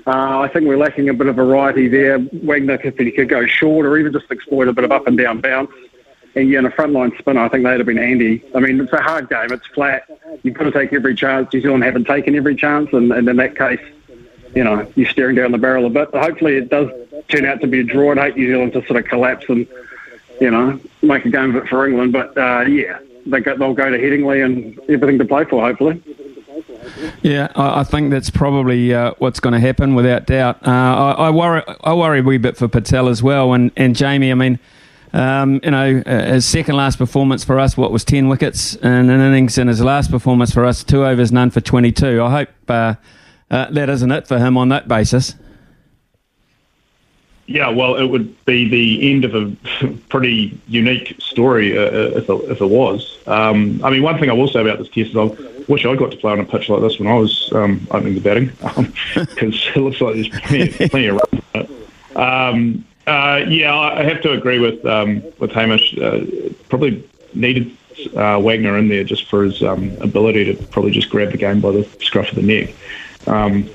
uh, 0.07 0.39
I 0.39 0.49
think 0.49 0.67
we're 0.67 0.77
lacking 0.77 1.09
a 1.09 1.13
bit 1.13 1.27
of 1.27 1.35
variety 1.35 1.87
there. 1.87 2.19
Wagner, 2.19 2.79
if 2.83 2.97
he 2.97 3.11
could 3.11 3.29
go 3.29 3.45
short 3.45 3.85
or 3.85 3.97
even 3.97 4.11
just 4.11 4.29
exploit 4.31 4.67
a 4.67 4.73
bit 4.73 4.83
of 4.83 4.91
up 4.91 5.07
and 5.07 5.17
down 5.17 5.39
bounce. 5.39 5.71
And 6.35 6.49
yeah, 6.49 6.59
in 6.59 6.65
a 6.65 6.71
frontline 6.71 7.17
spinner, 7.19 7.41
I 7.41 7.49
think 7.49 7.63
they'd 7.63 7.77
have 7.77 7.85
been 7.85 7.97
handy. 7.97 8.43
I 8.55 8.59
mean, 8.59 8.79
it's 8.81 8.91
a 8.91 9.01
hard 9.01 9.29
game. 9.29 9.51
It's 9.51 9.67
flat. 9.67 10.09
You've 10.41 10.55
got 10.55 10.63
to 10.63 10.71
take 10.71 10.91
every 10.91 11.15
chance. 11.15 11.53
New 11.53 11.61
Zealand 11.61 11.83
haven't 11.83 12.05
taken 12.05 12.35
every 12.35 12.55
chance, 12.55 12.91
and, 12.91 13.11
and 13.11 13.27
in 13.29 13.35
that 13.37 13.55
case, 13.55 13.81
you 14.55 14.63
know, 14.63 14.91
you're 14.95 15.09
staring 15.09 15.35
down 15.35 15.51
the 15.51 15.57
barrel 15.57 15.85
a 15.85 15.89
bit. 15.89 16.11
But 16.11 16.23
hopefully, 16.23 16.55
it 16.55 16.69
does 16.69 16.89
turn 17.27 17.45
out 17.45 17.61
to 17.61 17.67
be 17.67 17.81
a 17.81 17.83
draw. 17.83 18.11
I'd 18.11 18.17
hate 18.17 18.37
New 18.37 18.47
Zealand 18.47 18.73
to 18.73 18.85
sort 18.85 18.99
of 18.99 19.05
collapse 19.05 19.45
and, 19.47 19.67
you 20.41 20.49
know, 20.49 20.79
make 21.01 21.25
a 21.25 21.29
game 21.29 21.55
of 21.55 21.63
it 21.63 21.69
for 21.69 21.87
England. 21.87 22.13
But 22.13 22.35
uh, 22.37 22.61
yeah, 22.61 22.99
they 23.25 23.39
go, 23.39 23.55
they'll 23.55 23.73
go 23.73 23.89
to 23.89 23.97
Headingley 23.97 24.43
and 24.43 24.79
everything 24.89 25.19
to 25.19 25.25
play 25.25 25.45
for, 25.45 25.61
hopefully. 25.61 26.01
Yeah, 27.21 27.51
I, 27.55 27.83
think 27.83 28.11
that's 28.11 28.29
probably 28.29 28.93
uh, 28.93 29.13
what's 29.17 29.39
going 29.39 29.53
to 29.53 29.59
happen 29.59 29.95
without 29.95 30.25
doubt. 30.25 30.65
Uh, 30.67 30.71
I, 30.71 31.11
I, 31.11 31.29
worry, 31.29 31.63
I 31.83 31.93
worry 31.93 32.19
a 32.19 32.23
wee 32.23 32.37
bit 32.37 32.57
for 32.57 32.67
Patel 32.67 33.07
as 33.07 33.23
well, 33.23 33.53
and, 33.53 33.71
and 33.77 33.95
Jamie. 33.95 34.31
I 34.31 34.35
mean, 34.35 34.59
um, 35.13 35.59
you 35.63 35.71
know, 35.71 36.01
uh, 36.05 36.25
his 36.33 36.45
second 36.45 36.75
last 36.75 36.97
performance 36.97 37.43
for 37.43 37.59
us, 37.59 37.77
what 37.77 37.91
was 37.91 38.03
10 38.03 38.27
wickets 38.27 38.75
in 38.75 38.91
an 38.91 39.21
innings, 39.21 39.57
and 39.59 39.69
his 39.69 39.81
last 39.81 40.09
performance 40.09 40.51
for 40.51 40.65
us, 40.65 40.83
two 40.83 41.05
overs, 41.05 41.31
none 41.31 41.51
for 41.51 41.61
22. 41.61 42.21
I 42.21 42.31
hope 42.31 42.49
uh, 42.67 42.95
uh, 43.51 43.69
that 43.71 43.89
isn't 43.89 44.11
it 44.11 44.27
for 44.27 44.39
him 44.39 44.57
on 44.57 44.69
that 44.69 44.87
basis. 44.87 45.35
Yeah, 47.45 47.69
well, 47.69 47.95
it 47.95 48.05
would 48.05 48.43
be 48.45 48.67
the 48.67 49.11
end 49.11 49.25
of 49.25 49.35
a 49.35 49.55
pretty 50.09 50.59
unique 50.67 51.15
story 51.19 51.77
uh, 51.77 51.81
uh, 51.81 52.11
if, 52.15 52.29
it, 52.29 52.51
if 52.51 52.61
it 52.61 52.65
was. 52.65 53.19
Um, 53.27 53.83
I 53.83 53.91
mean, 53.91 54.01
one 54.01 54.17
thing 54.17 54.31
I 54.31 54.33
will 54.33 54.47
say 54.47 54.61
about 54.61 54.79
this 54.79 54.87
test 54.87 55.11
is 55.11 55.15
I 55.17 55.25
wish 55.67 55.85
I 55.85 55.95
got 55.95 56.09
to 56.11 56.17
play 56.17 56.31
on 56.31 56.39
a 56.39 56.45
pitch 56.45 56.69
like 56.69 56.81
this 56.81 56.97
when 56.97 57.07
I 57.07 57.13
was 57.13 57.51
um, 57.53 57.85
opening 57.91 58.15
the 58.15 58.21
batting, 58.21 58.45
because 59.15 59.55
it 59.75 59.77
looks 59.77 60.01
like 60.01 60.15
there's 60.15 60.29
plenty, 60.29 60.89
plenty 60.89 61.07
of 61.07 61.21
runs. 61.53 61.69
Um, 62.15 62.85
uh, 63.07 63.43
yeah, 63.47 63.77
I 63.77 64.03
have 64.03 64.21
to 64.21 64.31
agree 64.31 64.59
with 64.59 64.85
um, 64.85 65.23
with 65.39 65.51
Hamish. 65.51 65.97
Uh, 65.97 66.25
probably 66.69 67.07
needed 67.33 67.75
uh, 68.15 68.39
Wagner 68.39 68.77
in 68.77 68.87
there 68.87 69.03
just 69.03 69.25
for 69.29 69.43
his 69.43 69.61
um, 69.61 69.95
ability 70.01 70.53
to 70.53 70.63
probably 70.67 70.91
just 70.91 71.09
grab 71.09 71.31
the 71.31 71.37
game 71.37 71.59
by 71.59 71.71
the 71.71 71.83
scruff 72.01 72.29
of 72.29 72.35
the 72.35 72.41
neck 72.41 72.73
um, 73.27 73.69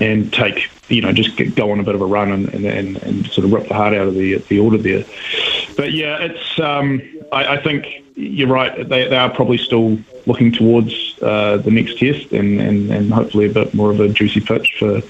and 0.00 0.32
take, 0.32 0.70
you 0.88 1.02
know, 1.02 1.12
just 1.12 1.36
get, 1.36 1.54
go 1.54 1.70
on 1.70 1.80
a 1.80 1.82
bit 1.82 1.94
of 1.94 2.00
a 2.00 2.06
run 2.06 2.30
and, 2.30 2.48
and, 2.54 2.64
and, 2.64 2.96
and, 3.02 3.26
sort 3.26 3.44
of 3.44 3.52
rip 3.52 3.68
the 3.68 3.74
heart 3.74 3.94
out 3.94 4.08
of 4.08 4.14
the 4.14 4.38
the 4.48 4.58
order 4.58 4.78
there. 4.78 5.04
But 5.76 5.92
yeah, 5.92 6.18
it's. 6.18 6.58
Um, 6.58 7.02
I, 7.30 7.56
I, 7.56 7.62
think 7.62 8.04
you're 8.14 8.48
right. 8.48 8.88
They, 8.88 9.06
they 9.06 9.16
are 9.16 9.28
probably 9.28 9.58
still 9.58 9.98
looking 10.26 10.50
towards 10.50 11.18
uh, 11.20 11.58
the 11.58 11.70
next 11.70 11.98
test 11.98 12.32
and, 12.32 12.58
and, 12.58 12.90
and 12.90 13.12
hopefully 13.12 13.46
a 13.46 13.52
bit 13.52 13.74
more 13.74 13.90
of 13.90 14.00
a 14.00 14.08
juicy 14.08 14.40
pitch 14.40 14.76
for 14.78 15.02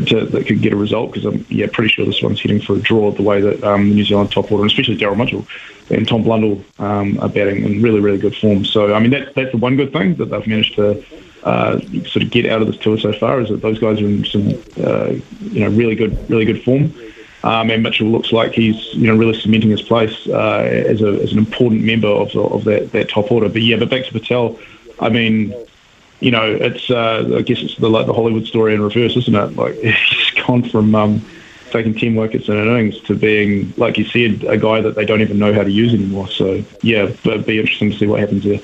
to, 0.00 0.26
that 0.26 0.46
could 0.46 0.62
get 0.62 0.72
a 0.72 0.76
result 0.76 1.12
because 1.12 1.24
I'm 1.24 1.46
yeah 1.48 1.66
pretty 1.72 1.92
sure 1.92 2.04
this 2.04 2.22
one's 2.22 2.40
heading 2.40 2.60
for 2.60 2.74
a 2.74 2.80
draw 2.80 3.10
the 3.12 3.22
way 3.22 3.40
that 3.40 3.62
um, 3.64 3.88
the 3.88 3.94
New 3.94 4.04
Zealand 4.04 4.30
top 4.30 4.50
order 4.50 4.62
and 4.62 4.70
especially 4.70 4.96
Daryl 4.96 5.16
Mitchell 5.16 5.46
and 5.90 6.06
Tom 6.06 6.22
Blundell 6.22 6.62
um, 6.78 7.18
are 7.20 7.28
batting 7.28 7.64
in 7.64 7.82
really 7.82 8.00
really 8.00 8.18
good 8.18 8.36
form. 8.36 8.64
So 8.64 8.94
I 8.94 9.00
mean 9.00 9.10
that 9.10 9.34
that's 9.34 9.52
the 9.52 9.58
one 9.58 9.76
good 9.76 9.92
thing 9.92 10.14
that 10.16 10.26
they've 10.26 10.46
managed 10.46 10.76
to 10.76 11.04
uh, 11.44 11.80
sort 12.06 12.22
of 12.22 12.30
get 12.30 12.46
out 12.46 12.62
of 12.62 12.68
this 12.68 12.78
tour 12.78 12.98
so 12.98 13.12
far 13.12 13.40
is 13.40 13.48
that 13.48 13.62
those 13.62 13.78
guys 13.78 14.00
are 14.00 14.06
in 14.06 14.24
some 14.24 14.48
uh, 14.84 15.14
you 15.40 15.60
know 15.60 15.68
really 15.68 15.94
good 15.94 16.18
really 16.30 16.44
good 16.44 16.62
form. 16.62 16.92
Um, 17.44 17.70
and 17.70 17.82
Mitchell 17.82 18.06
looks 18.06 18.30
like 18.30 18.52
he's, 18.52 18.94
you 18.94 19.08
know, 19.08 19.16
really 19.16 19.36
cementing 19.36 19.70
his 19.70 19.82
place 19.82 20.28
uh, 20.28 20.60
as, 20.62 21.02
a, 21.02 21.08
as 21.22 21.32
an 21.32 21.38
important 21.38 21.82
member 21.82 22.06
of, 22.06 22.30
the, 22.30 22.40
of 22.40 22.62
that, 22.64 22.92
that 22.92 23.08
top 23.08 23.32
order. 23.32 23.48
But 23.48 23.62
yeah, 23.62 23.78
but 23.78 23.90
back 23.90 24.04
to 24.04 24.12
Patel, 24.12 24.60
I 25.00 25.08
mean, 25.08 25.52
you 26.22 26.30
know, 26.30 26.44
it's 26.44 26.88
uh, 26.90 27.36
I 27.36 27.42
guess 27.42 27.58
it's 27.58 27.76
the 27.76 27.90
like 27.90 28.06
the 28.06 28.12
Hollywood 28.12 28.46
story 28.46 28.74
in 28.74 28.80
reverse, 28.80 29.16
isn't 29.16 29.34
it? 29.34 29.56
Like 29.56 29.74
he's 29.80 30.44
gone 30.46 30.62
from 30.68 30.94
um, 30.94 31.26
taking 31.70 31.94
ten 31.94 32.14
wickets 32.14 32.48
in 32.48 32.56
innings 32.56 33.00
to 33.02 33.16
being, 33.16 33.72
like 33.76 33.98
you 33.98 34.04
said, 34.04 34.44
a 34.44 34.56
guy 34.56 34.80
that 34.80 34.94
they 34.94 35.04
don't 35.04 35.20
even 35.20 35.38
know 35.38 35.52
how 35.52 35.64
to 35.64 35.70
use 35.70 35.92
anymore. 35.92 36.28
So 36.28 36.64
yeah, 36.82 37.06
but 37.24 37.34
it'd 37.34 37.46
be 37.46 37.58
interesting 37.58 37.90
to 37.90 37.98
see 37.98 38.06
what 38.06 38.20
happens 38.20 38.44
there. 38.44 38.60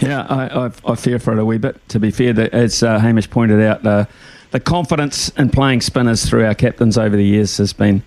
Yeah, 0.00 0.26
I, 0.28 0.66
I, 0.66 0.70
I 0.84 0.94
fear 0.96 1.20
for 1.20 1.32
it 1.32 1.38
a 1.38 1.44
wee 1.44 1.58
bit. 1.58 1.76
To 1.90 2.00
be 2.00 2.10
fair, 2.10 2.32
that 2.32 2.52
as 2.52 2.82
uh, 2.82 2.98
Hamish 2.98 3.30
pointed 3.30 3.62
out, 3.62 3.84
the 3.84 4.60
confidence 4.60 5.28
in 5.30 5.50
playing 5.50 5.80
spinners 5.80 6.28
through 6.28 6.44
our 6.44 6.54
captains 6.54 6.98
over 6.98 7.16
the 7.16 7.24
years 7.24 7.56
has 7.58 7.72
been 7.72 8.02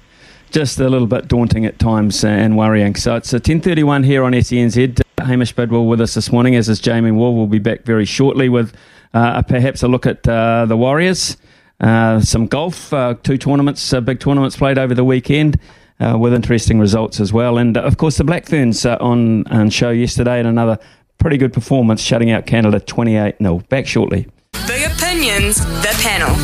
just 0.55 0.79
a 0.79 0.87
little 0.87 1.05
bit 1.05 1.27
daunting 1.27 1.65
at 1.65 1.77
times 1.79 2.23
and 2.23 2.57
worrying. 2.57 2.95
So 2.95 3.17
it's 3.17 3.33
a 3.33 3.41
10:31 3.41 4.05
here 4.05 4.23
on 4.23 4.31
SENZ. 4.31 5.01
Hamish 5.19 5.51
Bidwell 5.51 5.85
with 5.85 5.99
us 5.99 6.13
this 6.13 6.31
morning, 6.31 6.55
as 6.55 6.69
is 6.69 6.79
Jamie 6.79 7.11
Wall. 7.11 7.35
We'll 7.35 7.45
be 7.45 7.59
back 7.59 7.83
very 7.83 8.05
shortly 8.05 8.47
with 8.47 8.73
uh, 9.13 9.41
perhaps 9.41 9.83
a 9.83 9.89
look 9.89 10.05
at 10.05 10.25
uh, 10.25 10.65
the 10.65 10.77
Warriors, 10.77 11.35
uh, 11.81 12.21
some 12.21 12.47
golf, 12.47 12.93
uh, 12.93 13.15
two 13.21 13.37
tournaments, 13.37 13.91
uh, 13.91 13.99
big 13.99 14.21
tournaments 14.21 14.55
played 14.55 14.77
over 14.77 14.93
the 14.95 15.03
weekend. 15.03 15.59
Uh, 15.97 16.17
with 16.17 16.33
interesting 16.33 16.77
results 16.77 17.21
as 17.21 17.31
well, 17.31 17.57
and 17.57 17.77
of 17.77 17.95
course 17.95 18.17
the 18.17 18.23
Black 18.25 18.45
Ferns 18.45 18.85
on, 18.85 19.47
on 19.47 19.69
show 19.69 19.91
yesterday, 19.91 20.39
and 20.39 20.47
another 20.47 20.77
pretty 21.19 21.37
good 21.37 21.53
performance, 21.53 22.01
shutting 22.01 22.31
out 22.31 22.45
Canada 22.45 22.81
28 22.81 23.37
0. 23.41 23.59
Back 23.69 23.87
shortly. 23.87 24.27
Big 24.67 24.91
opinions, 24.91 25.63
the 25.63 25.95
panel. 26.03 26.35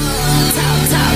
Talk, 0.56 0.89
talk, 0.89 1.12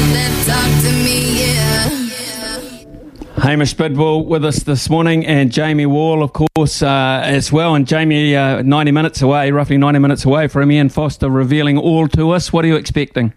Hamish 3.45 3.75
Bidwell 3.75 4.25
with 4.25 4.43
us 4.43 4.63
this 4.63 4.89
morning, 4.89 5.23
and 5.23 5.51
Jamie 5.51 5.85
Wall, 5.85 6.23
of 6.23 6.33
course, 6.33 6.81
uh, 6.81 7.21
as 7.23 7.51
well. 7.51 7.75
And 7.75 7.87
Jamie, 7.87 8.35
uh, 8.35 8.63
90 8.63 8.91
minutes 8.91 9.21
away, 9.21 9.51
roughly 9.51 9.77
90 9.77 9.99
minutes 9.99 10.25
away 10.25 10.47
from 10.47 10.71
Ian 10.71 10.89
Foster 10.89 11.29
revealing 11.29 11.77
all 11.77 12.07
to 12.07 12.31
us. 12.31 12.51
What 12.51 12.65
are 12.65 12.67
you 12.67 12.75
expecting? 12.75 13.33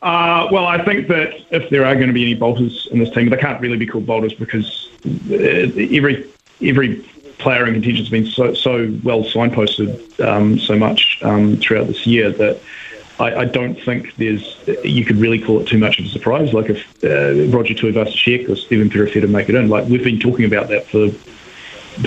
Uh, 0.00 0.46
well, 0.52 0.66
I 0.66 0.84
think 0.84 1.08
that 1.08 1.34
if 1.50 1.70
there 1.70 1.84
are 1.84 1.96
going 1.96 2.06
to 2.06 2.12
be 2.12 2.22
any 2.22 2.34
bolters 2.34 2.86
in 2.92 3.00
this 3.00 3.10
team, 3.10 3.30
they 3.30 3.36
can't 3.36 3.60
really 3.60 3.76
be 3.76 3.86
called 3.86 4.06
bolters 4.06 4.32
because 4.32 4.90
uh, 5.04 5.34
every 5.34 6.24
every 6.62 6.98
player 7.38 7.66
in 7.66 7.72
contention 7.74 8.04
has 8.04 8.08
been 8.08 8.26
so 8.26 8.54
so 8.54 8.96
well 9.02 9.24
signposted 9.24 10.24
um, 10.24 10.56
so 10.56 10.78
much 10.78 11.18
um, 11.22 11.56
throughout 11.56 11.88
this 11.88 12.06
year 12.06 12.30
that 12.30 12.60
I, 13.18 13.40
I, 13.40 13.44
don't 13.44 13.74
think 13.74 14.14
there's 14.16 14.56
you 14.84 15.04
could 15.04 15.16
really 15.16 15.40
call 15.40 15.60
it 15.60 15.66
too 15.66 15.78
much 15.78 15.98
of 15.98 16.04
a 16.04 16.08
surprise. 16.08 16.52
Like 16.52 16.70
if 16.70 17.04
uh, 17.04 17.50
Roger 17.56 17.74
Tuivasa-Sheck 17.74 18.48
or 18.48 18.56
Stephen 18.56 18.88
Perofeta 18.88 19.28
make 19.28 19.48
it 19.48 19.54
in, 19.54 19.68
like 19.68 19.88
we've 19.88 20.04
been 20.04 20.20
talking 20.20 20.44
about 20.44 20.68
that 20.68 20.86
for 20.86 21.10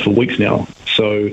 for 0.02 0.12
weeks 0.12 0.40
now. 0.40 0.68
So 0.86 1.30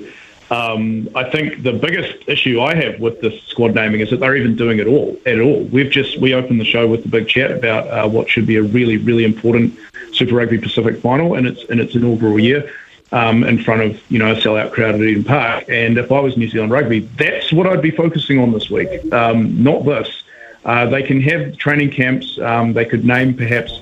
um, 0.51 1.09
I 1.15 1.29
think 1.31 1.63
the 1.63 1.73
biggest 1.73 2.29
issue 2.29 2.61
I 2.61 2.75
have 2.75 2.99
with 2.99 3.21
this 3.21 3.41
squad 3.45 3.75
naming 3.75 4.01
is 4.01 4.11
that 4.11 4.21
they're 4.21 4.37
even 4.37 4.57
doing 4.57 4.79
it 4.79 4.87
all 4.87 5.17
at 5.27 5.41
all. 5.41 5.65
We've 5.65 5.91
just 5.91 6.21
we 6.21 6.35
opened 6.35 6.61
the 6.61 6.65
show 6.65 6.87
with 6.87 7.05
the 7.05 7.09
big 7.09 7.29
chat 7.29 7.51
about 7.53 7.87
uh, 7.87 8.09
what 8.09 8.29
should 8.29 8.47
be 8.47 8.57
a 8.57 8.63
really 8.63 8.97
really 8.97 9.25
important 9.25 9.79
Super 10.13 10.37
Rugby 10.37 10.59
Pacific 10.59 11.01
final 11.01 11.35
in 11.35 11.47
its 11.47 11.63
in 11.65 11.79
its 11.79 11.95
inaugural 11.95 12.39
year 12.39 12.73
um, 13.13 13.45
in 13.45 13.63
front 13.63 13.83
of 13.83 14.11
you 14.11 14.19
know 14.19 14.33
a 14.33 14.35
sellout 14.35 14.73
crowd 14.73 14.95
at 14.95 15.01
Eden 15.01 15.25
Park. 15.25 15.65
And 15.69 15.99
if 15.99 16.13
I 16.13 16.21
was 16.21 16.37
New 16.37 16.49
Zealand 16.49 16.73
Rugby, 16.73 17.01
that's 17.01 17.53
what 17.53 17.67
I'd 17.67 17.83
be 17.83 17.91
focusing 17.91 18.39
on 18.39 18.53
this 18.53 18.71
week, 18.71 19.13
um, 19.13 19.63
not 19.63 19.85
this. 19.85 20.25
Uh, 20.65 20.87
they 20.87 21.03
can 21.03 21.21
have 21.21 21.57
training 21.57 21.91
camps. 21.91 22.39
Um, 22.39 22.73
they 22.73 22.85
could 22.85 23.05
name 23.05 23.35
perhaps 23.35 23.81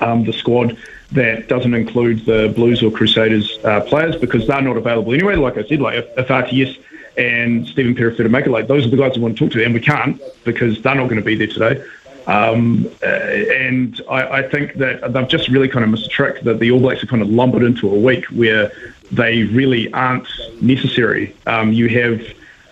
um, 0.00 0.24
the 0.24 0.32
squad 0.32 0.76
that 1.12 1.48
doesn't 1.48 1.74
include 1.74 2.24
the 2.26 2.52
Blues 2.54 2.82
or 2.82 2.90
Crusaders 2.90 3.58
uh, 3.64 3.80
players 3.80 4.16
because 4.16 4.46
they're 4.46 4.60
not 4.60 4.76
available 4.76 5.12
anyway. 5.12 5.36
Like 5.36 5.56
I 5.56 5.64
said, 5.64 5.80
like 5.80 5.96
if, 5.96 6.18
if 6.18 6.28
RTS 6.28 6.78
and 7.16 7.66
Stephen 7.66 7.94
Perofeta 7.94 8.28
make 8.30 8.46
it, 8.46 8.50
like 8.50 8.66
those 8.66 8.86
are 8.86 8.90
the 8.90 8.96
guys 8.96 9.16
I 9.16 9.20
want 9.20 9.38
to 9.38 9.44
talk 9.44 9.52
to, 9.52 9.64
and 9.64 9.72
we 9.72 9.80
can't 9.80 10.20
because 10.44 10.80
they're 10.82 10.94
not 10.94 11.04
going 11.04 11.16
to 11.16 11.24
be 11.24 11.36
there 11.36 11.46
today. 11.46 11.84
Um, 12.26 12.90
and 13.02 14.00
I, 14.08 14.38
I, 14.38 14.48
think 14.48 14.74
that 14.74 15.12
they've 15.12 15.28
just 15.28 15.48
really 15.48 15.68
kind 15.68 15.84
of 15.84 15.90
missed 15.90 16.06
a 16.06 16.08
trick 16.08 16.40
that 16.42 16.58
the 16.58 16.70
All 16.70 16.80
Blacks 16.80 17.02
are 17.02 17.06
kind 17.06 17.20
of 17.20 17.28
lumbered 17.28 17.62
into 17.62 17.88
a 17.90 17.98
week 17.98 18.24
where 18.26 18.72
they 19.12 19.42
really 19.44 19.92
aren't 19.92 20.26
necessary. 20.62 21.34
Um, 21.46 21.72
you 21.72 21.88
have 21.88 22.22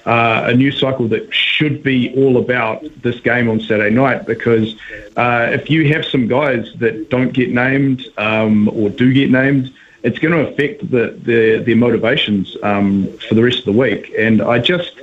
uh, 0.06 0.44
a 0.46 0.54
new 0.54 0.72
cycle 0.72 1.06
that 1.08 1.32
should 1.32 1.82
be 1.82 2.14
all 2.16 2.38
about 2.38 2.82
this 3.02 3.20
game 3.20 3.48
on 3.48 3.60
Saturday 3.60 3.94
night 3.94 4.26
because 4.26 4.74
uh, 5.16 5.48
if 5.50 5.70
you 5.70 5.92
have 5.92 6.04
some 6.04 6.26
guys 6.26 6.72
that 6.78 7.10
don't 7.10 7.32
get 7.32 7.50
named 7.50 8.06
um, 8.16 8.68
or 8.70 8.88
do 8.88 9.12
get 9.12 9.30
named, 9.30 9.72
it's 10.02 10.18
going 10.18 10.32
to 10.32 10.50
affect 10.50 10.90
the, 10.90 11.16
the, 11.22 11.62
their 11.64 11.76
motivations 11.76 12.56
um, 12.62 13.06
for 13.28 13.34
the 13.34 13.42
rest 13.42 13.60
of 13.60 13.64
the 13.66 13.72
week. 13.72 14.12
And 14.18 14.42
I 14.42 14.58
just 14.58 14.98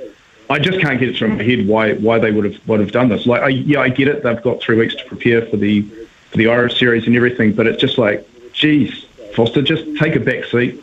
I 0.50 0.58
just 0.58 0.80
can't 0.80 0.98
get 0.98 1.10
it 1.10 1.16
from 1.16 1.36
my 1.36 1.44
head 1.44 1.66
why 1.66 1.94
why 1.94 2.18
they 2.18 2.32
would 2.32 2.44
have 2.44 2.68
would 2.68 2.80
have 2.80 2.92
done 2.92 3.08
this. 3.08 3.24
Like, 3.24 3.42
I, 3.42 3.48
yeah, 3.48 3.80
I 3.80 3.88
get 3.88 4.08
it. 4.08 4.22
They've 4.24 4.42
got 4.42 4.60
three 4.60 4.76
weeks 4.76 4.96
to 4.96 5.04
prepare 5.04 5.46
for 5.46 5.56
the 5.56 5.82
for 5.82 6.36
the 6.36 6.48
Irish 6.48 6.78
series 6.78 7.06
and 7.06 7.16
everything, 7.16 7.52
but 7.52 7.66
it's 7.66 7.80
just 7.80 7.98
like, 7.98 8.26
geez, 8.52 9.06
Foster, 9.34 9.62
just 9.62 9.96
take 9.96 10.16
a 10.16 10.20
back 10.20 10.44
seat. 10.44 10.82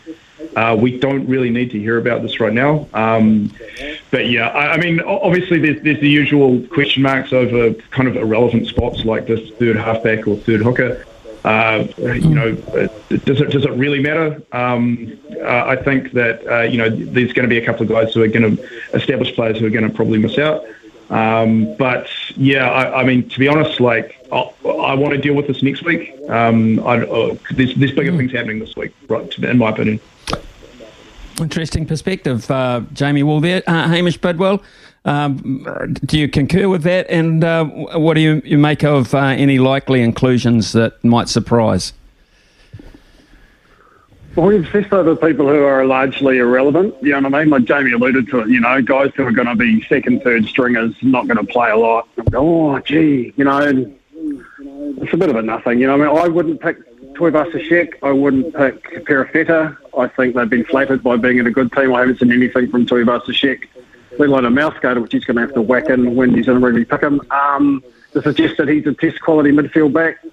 Uh, 0.55 0.75
we 0.79 0.97
don't 0.97 1.27
really 1.27 1.49
need 1.49 1.71
to 1.71 1.79
hear 1.79 1.97
about 1.97 2.21
this 2.21 2.39
right 2.39 2.53
now. 2.53 2.87
Um, 2.93 3.51
but 4.11 4.29
yeah, 4.29 4.47
I, 4.49 4.73
I, 4.73 4.77
mean, 4.77 4.99
obviously 5.01 5.59
there's, 5.59 5.81
there's 5.83 5.99
the 5.99 6.09
usual 6.09 6.61
question 6.67 7.03
marks 7.03 7.31
over 7.31 7.73
kind 7.91 8.07
of 8.07 8.15
irrelevant 8.15 8.67
spots 8.67 9.05
like 9.05 9.27
this 9.27 9.51
third 9.51 9.75
halfback 9.75 10.27
or 10.27 10.35
third 10.37 10.61
hooker. 10.61 11.05
Uh, 11.47 11.87
you 11.97 12.35
know, 12.35 12.55
does 13.23 13.39
it 13.39 13.51
does 13.51 13.63
it 13.63 13.71
really 13.71 14.01
matter? 14.01 14.41
Um, 14.51 15.17
uh, 15.41 15.63
I 15.65 15.77
think 15.77 16.11
that 16.11 16.45
uh, 16.45 16.63
you 16.63 16.77
know 16.77 16.89
there's 16.89 17.31
going 17.31 17.47
to 17.47 17.49
be 17.49 17.57
a 17.57 17.65
couple 17.65 17.83
of 17.83 17.87
guys 17.87 18.13
who 18.13 18.21
are 18.21 18.27
going 18.27 18.57
to 18.57 18.69
establish 18.93 19.33
players 19.33 19.57
who 19.57 19.65
are 19.65 19.69
going 19.69 19.87
to 19.87 19.95
probably 19.95 20.17
miss 20.17 20.37
out. 20.37 20.65
Um, 21.09 21.73
but 21.77 22.09
yeah, 22.35 22.69
I, 22.69 22.99
I, 22.99 23.03
mean, 23.05 23.29
to 23.29 23.39
be 23.39 23.47
honest, 23.47 23.79
like 23.79 24.17
I, 24.29 24.39
I, 24.65 24.93
want 24.95 25.13
to 25.13 25.17
deal 25.17 25.35
with 25.35 25.47
this 25.47 25.63
next 25.63 25.85
week. 25.85 26.13
Um, 26.27 26.85
I, 26.85 27.03
uh, 27.03 27.37
there's, 27.51 27.73
there's 27.75 27.93
bigger 27.93 28.15
things 28.17 28.33
happening 28.33 28.59
this 28.59 28.75
week, 28.75 28.93
right? 29.07 29.33
In 29.39 29.57
my 29.57 29.69
opinion. 29.69 30.01
Interesting 31.39 31.85
perspective, 31.85 32.51
uh, 32.51 32.81
Jamie. 32.91 33.23
Well, 33.23 33.39
there, 33.39 33.63
uh, 33.67 33.87
Hamish 33.87 34.17
Bidwell. 34.17 34.61
Um, 35.07 35.65
do 36.05 36.19
you 36.19 36.27
concur 36.27 36.67
with 36.67 36.83
that? 36.83 37.09
And 37.09 37.41
uh, 37.41 37.63
what 37.63 38.15
do 38.15 38.19
you, 38.19 38.41
you 38.43 38.57
make 38.57 38.83
of 38.83 39.15
uh, 39.15 39.19
any 39.19 39.57
likely 39.57 40.01
inclusions 40.01 40.73
that 40.73 41.01
might 41.03 41.29
surprise? 41.29 41.93
Well, 44.35 44.47
we 44.47 44.57
obsessed 44.57 44.91
over 44.91 45.15
people 45.15 45.47
who 45.47 45.63
are 45.63 45.85
largely 45.85 46.37
irrelevant. 46.39 46.93
You 47.01 47.13
know 47.13 47.29
what 47.29 47.33
I 47.33 47.39
mean? 47.39 47.49
Like 47.49 47.63
Jamie 47.63 47.93
alluded 47.93 48.27
to 48.27 48.39
it. 48.41 48.49
You 48.49 48.59
know, 48.59 48.81
guys 48.81 49.11
who 49.15 49.25
are 49.25 49.31
going 49.31 49.47
to 49.47 49.55
be 49.55 49.81
second, 49.85 50.23
third 50.23 50.45
stringers, 50.45 50.93
not 51.01 51.25
going 51.25 51.43
to 51.43 51.51
play 51.51 51.71
a 51.71 51.77
lot. 51.77 52.07
oh, 52.33 52.77
gee, 52.79 53.33
you 53.37 53.45
know, 53.45 53.59
it's 53.59 55.13
a 55.13 55.17
bit 55.17 55.29
of 55.29 55.37
a 55.37 55.41
nothing. 55.41 55.79
You 55.79 55.87
know, 55.87 55.93
I 55.93 55.97
mean, 55.97 56.17
I 56.17 56.27
wouldn't 56.27 56.59
pick 56.59 56.77
Tuivasa-Sheck. 57.13 57.93
I 58.03 58.11
wouldn't 58.11 58.53
pick 58.53 59.05
Perofeta. 59.05 59.75
I 59.97 60.07
think 60.09 60.35
they've 60.35 60.49
been 60.49 60.65
flattered 60.65 61.01
by 61.01 61.15
being 61.15 61.37
in 61.37 61.47
a 61.47 61.51
good 61.51 61.71
team. 61.71 61.93
I 61.95 62.01
haven't 62.01 62.19
seen 62.19 62.31
anything 62.31 62.69
from 62.69 62.85
Tuivasa-Sheck 62.85 63.67
let 64.17 64.29
alone 64.29 64.45
a 64.45 64.49
mouth 64.49 64.79
guard, 64.81 64.97
which 64.99 65.11
he's 65.11 65.25
going 65.25 65.35
to 65.35 65.41
have 65.41 65.53
to 65.53 65.61
whack 65.61 65.89
in 65.89 66.15
when 66.15 66.33
he's 66.33 66.47
in 66.47 66.61
rugby 66.61 66.85
pick 66.85 67.01
him. 67.01 67.21
Um, 67.31 67.83
to 68.13 68.21
suggest 68.21 68.57
that 68.57 68.67
he's 68.67 68.85
a 68.87 68.93
test 68.93 69.21
quality 69.21 69.51
midfield 69.51 69.93
back. 69.93 70.23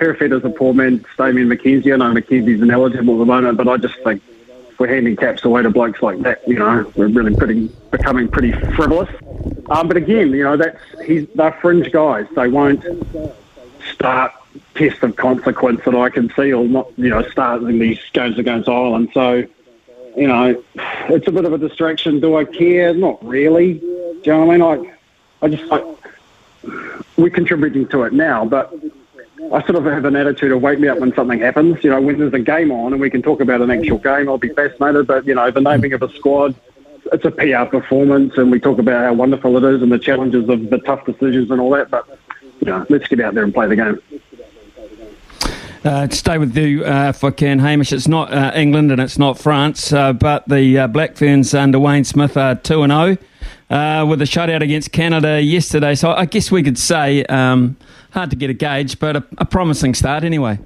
is 0.00 0.44
a 0.44 0.50
poor 0.50 0.72
man, 0.72 1.04
Damian 1.18 1.48
McKenzie. 1.48 1.92
I 1.92 1.96
know 1.96 2.20
McKenzie's 2.20 2.62
ineligible 2.62 3.14
at 3.14 3.18
the 3.18 3.24
moment, 3.24 3.56
but 3.56 3.68
I 3.68 3.76
just 3.76 3.98
think 4.02 4.22
we're 4.78 4.88
handing 4.88 5.16
caps 5.16 5.44
away 5.44 5.62
to 5.62 5.70
blokes 5.70 6.02
like 6.02 6.20
that. 6.20 6.46
You 6.48 6.58
know, 6.58 6.90
we're 6.96 7.08
really 7.08 7.34
pretty, 7.34 7.68
becoming 7.90 8.28
pretty 8.28 8.52
frivolous. 8.74 9.10
Um, 9.70 9.88
but 9.88 9.96
again, 9.96 10.30
you 10.30 10.44
know, 10.44 10.56
that's 10.56 10.78
he's 11.04 11.26
they're 11.34 11.52
fringe 11.60 11.90
guys. 11.92 12.26
They 12.34 12.48
won't 12.48 12.84
start 13.92 14.32
test 14.74 15.02
of 15.02 15.16
consequence 15.16 15.80
that 15.84 15.94
I 15.94 16.08
can 16.10 16.32
see, 16.34 16.52
or 16.52 16.64
not, 16.64 16.90
you 16.96 17.10
know, 17.10 17.22
starting 17.28 17.78
these 17.78 18.00
games 18.12 18.38
against 18.38 18.68
Ireland. 18.68 19.10
So 19.14 19.44
you 20.16 20.26
know, 20.26 20.62
it's 21.08 21.26
a 21.26 21.32
bit 21.32 21.44
of 21.44 21.52
a 21.52 21.58
distraction. 21.58 22.20
Do 22.20 22.36
I 22.36 22.44
care? 22.44 22.94
Not 22.94 23.24
really. 23.24 23.74
Do 23.74 23.86
you 24.24 24.32
know 24.32 24.44
what 24.44 24.62
I 24.62 24.76
mean? 24.76 24.92
I, 25.42 25.44
I 25.44 25.48
just 25.48 25.64
like 25.70 25.84
we're 27.16 27.30
contributing 27.30 27.86
to 27.88 28.04
it 28.04 28.12
now, 28.12 28.44
but 28.44 28.72
I 29.52 29.60
sort 29.62 29.76
of 29.76 29.84
have 29.84 30.04
an 30.04 30.16
attitude 30.16 30.52
of 30.52 30.62
wake 30.62 30.78
me 30.78 30.88
up 30.88 30.98
when 30.98 31.14
something 31.14 31.38
happens. 31.38 31.82
You 31.84 31.90
know, 31.90 32.00
when 32.00 32.18
there's 32.18 32.32
a 32.32 32.38
game 32.38 32.70
on 32.70 32.92
and 32.92 33.00
we 33.00 33.10
can 33.10 33.22
talk 33.22 33.40
about 33.40 33.60
an 33.60 33.70
actual 33.70 33.98
game, 33.98 34.28
I'll 34.28 34.38
be 34.38 34.48
fascinated. 34.48 35.06
But 35.06 35.26
you 35.26 35.34
know, 35.34 35.50
the 35.50 35.60
naming 35.60 35.92
of 35.92 36.02
a 36.02 36.10
squad, 36.14 36.54
it's 37.12 37.24
a 37.24 37.30
PR 37.30 37.64
performance, 37.64 38.36
and 38.36 38.50
we 38.50 38.58
talk 38.58 38.78
about 38.78 39.04
how 39.04 39.12
wonderful 39.12 39.56
it 39.56 39.74
is 39.74 39.82
and 39.82 39.92
the 39.92 39.98
challenges 39.98 40.48
of 40.48 40.70
the 40.70 40.78
tough 40.78 41.04
decisions 41.04 41.50
and 41.50 41.60
all 41.60 41.70
that. 41.70 41.90
But 41.90 42.06
you 42.60 42.66
know, 42.66 42.86
let's 42.88 43.08
get 43.08 43.20
out 43.20 43.34
there 43.34 43.44
and 43.44 43.52
play 43.52 43.66
the 43.66 43.76
game. 43.76 44.00
Uh, 45.84 46.08
stay 46.08 46.38
with 46.38 46.56
you 46.56 46.82
uh, 46.82 47.10
if 47.10 47.22
I 47.22 47.30
can, 47.30 47.58
Hamish. 47.58 47.92
It's 47.92 48.08
not 48.08 48.32
uh, 48.32 48.52
England 48.54 48.90
and 48.90 48.98
it's 48.98 49.18
not 49.18 49.38
France, 49.38 49.92
uh, 49.92 50.14
but 50.14 50.48
the 50.48 50.78
uh, 50.78 50.86
Black 50.86 51.14
Ferns 51.14 51.52
under 51.52 51.78
Wayne 51.78 52.04
Smith 52.04 52.38
are 52.38 52.54
2 52.54 52.84
and 52.84 52.90
0 52.90 53.18
uh, 53.68 54.06
with 54.06 54.22
a 54.22 54.24
shutout 54.24 54.62
against 54.62 54.92
Canada 54.92 55.42
yesterday. 55.42 55.94
So 55.94 56.12
I 56.12 56.24
guess 56.24 56.50
we 56.50 56.62
could 56.62 56.78
say, 56.78 57.24
um, 57.26 57.76
hard 58.12 58.30
to 58.30 58.36
get 58.36 58.48
a 58.48 58.54
gauge, 58.54 58.98
but 58.98 59.16
a, 59.16 59.24
a, 59.36 59.44
promising 59.44 59.92
start 59.92 60.24
anyway. 60.24 60.58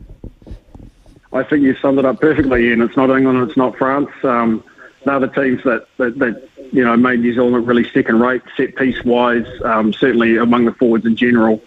I 1.33 1.43
think 1.43 1.63
you 1.65 1.75
summed 1.83 1.99
it 1.99 2.05
up 2.05 2.21
perfectly, 2.21 2.69
Ian. 2.69 2.81
It's 2.83 2.97
not 2.97 3.11
England, 3.11 3.49
it's 3.49 3.57
not 3.57 3.77
France. 3.77 4.11
Um, 4.23 4.63
they're 5.05 5.19
the 5.19 5.27
teams 5.27 5.65
that, 5.65 5.89
that, 5.97 6.17
that, 6.21 6.49
you 6.71 6.85
know 6.85 6.97
made 6.97 7.21
New 7.21 7.35
Zealand 7.35 7.67
really 7.67 7.89
second 7.91 8.21
rate, 8.21 8.43
set 8.57 8.77
piece 8.77 9.03
wise, 9.05 9.47
um, 9.65 9.93
certainly 9.93 10.37
among 10.37 10.67
the 10.67 10.73
forwards 10.75 11.07
in 11.07 11.17
general. 11.17 11.63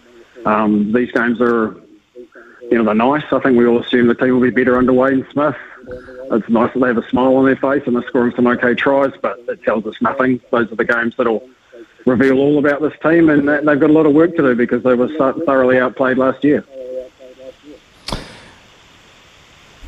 Um, 0.46 0.92
these 0.92 1.10
games 1.12 1.40
are 1.40 1.81
you 2.72 2.78
know, 2.78 2.84
they're 2.84 2.94
nice. 2.94 3.24
I 3.32 3.38
think 3.40 3.58
we 3.58 3.66
all 3.66 3.78
assume 3.78 4.06
the 4.06 4.14
team 4.14 4.32
will 4.32 4.40
be 4.40 4.50
better 4.50 4.78
under 4.78 4.94
Wayne 4.94 5.26
Smith. 5.30 5.54
It's 6.30 6.48
nice 6.48 6.72
that 6.72 6.80
they 6.80 6.86
have 6.86 6.96
a 6.96 7.08
smile 7.10 7.36
on 7.36 7.44
their 7.44 7.56
face 7.56 7.82
and 7.86 7.94
they're 7.94 8.08
scoring 8.08 8.32
some 8.34 8.46
okay 8.46 8.74
tries, 8.74 9.12
but 9.20 9.38
it 9.48 9.62
tells 9.62 9.84
us 9.86 10.00
nothing. 10.00 10.40
Those 10.50 10.72
are 10.72 10.76
the 10.76 10.84
games 10.84 11.14
that'll 11.18 11.46
reveal 12.06 12.38
all 12.38 12.58
about 12.58 12.80
this 12.80 12.94
team, 13.02 13.28
and 13.28 13.46
they've 13.46 13.78
got 13.78 13.90
a 13.90 13.92
lot 13.92 14.06
of 14.06 14.14
work 14.14 14.34
to 14.36 14.42
do 14.42 14.54
because 14.54 14.82
they 14.82 14.94
were 14.94 15.08
thoroughly 15.44 15.78
outplayed 15.78 16.16
last 16.16 16.42
year. 16.42 16.64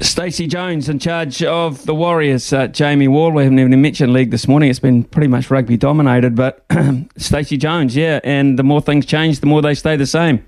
Stacey 0.00 0.46
Jones 0.46 0.88
in 0.88 0.98
charge 0.98 1.42
of 1.42 1.86
the 1.86 1.94
Warriors. 1.94 2.52
Uh, 2.52 2.66
Jamie 2.66 3.08
Wall, 3.08 3.30
we 3.30 3.44
haven't 3.44 3.58
even 3.58 3.80
mentioned 3.80 4.12
league 4.12 4.30
this 4.30 4.46
morning. 4.46 4.68
It's 4.68 4.78
been 4.78 5.04
pretty 5.04 5.28
much 5.28 5.50
rugby 5.50 5.76
dominated, 5.76 6.34
but 6.34 6.64
Stacey 7.16 7.56
Jones, 7.56 7.96
yeah. 7.96 8.20
And 8.22 8.58
the 8.58 8.62
more 8.62 8.82
things 8.82 9.06
change, 9.06 9.40
the 9.40 9.46
more 9.46 9.62
they 9.62 9.74
stay 9.74 9.96
the 9.96 10.06
same. 10.06 10.44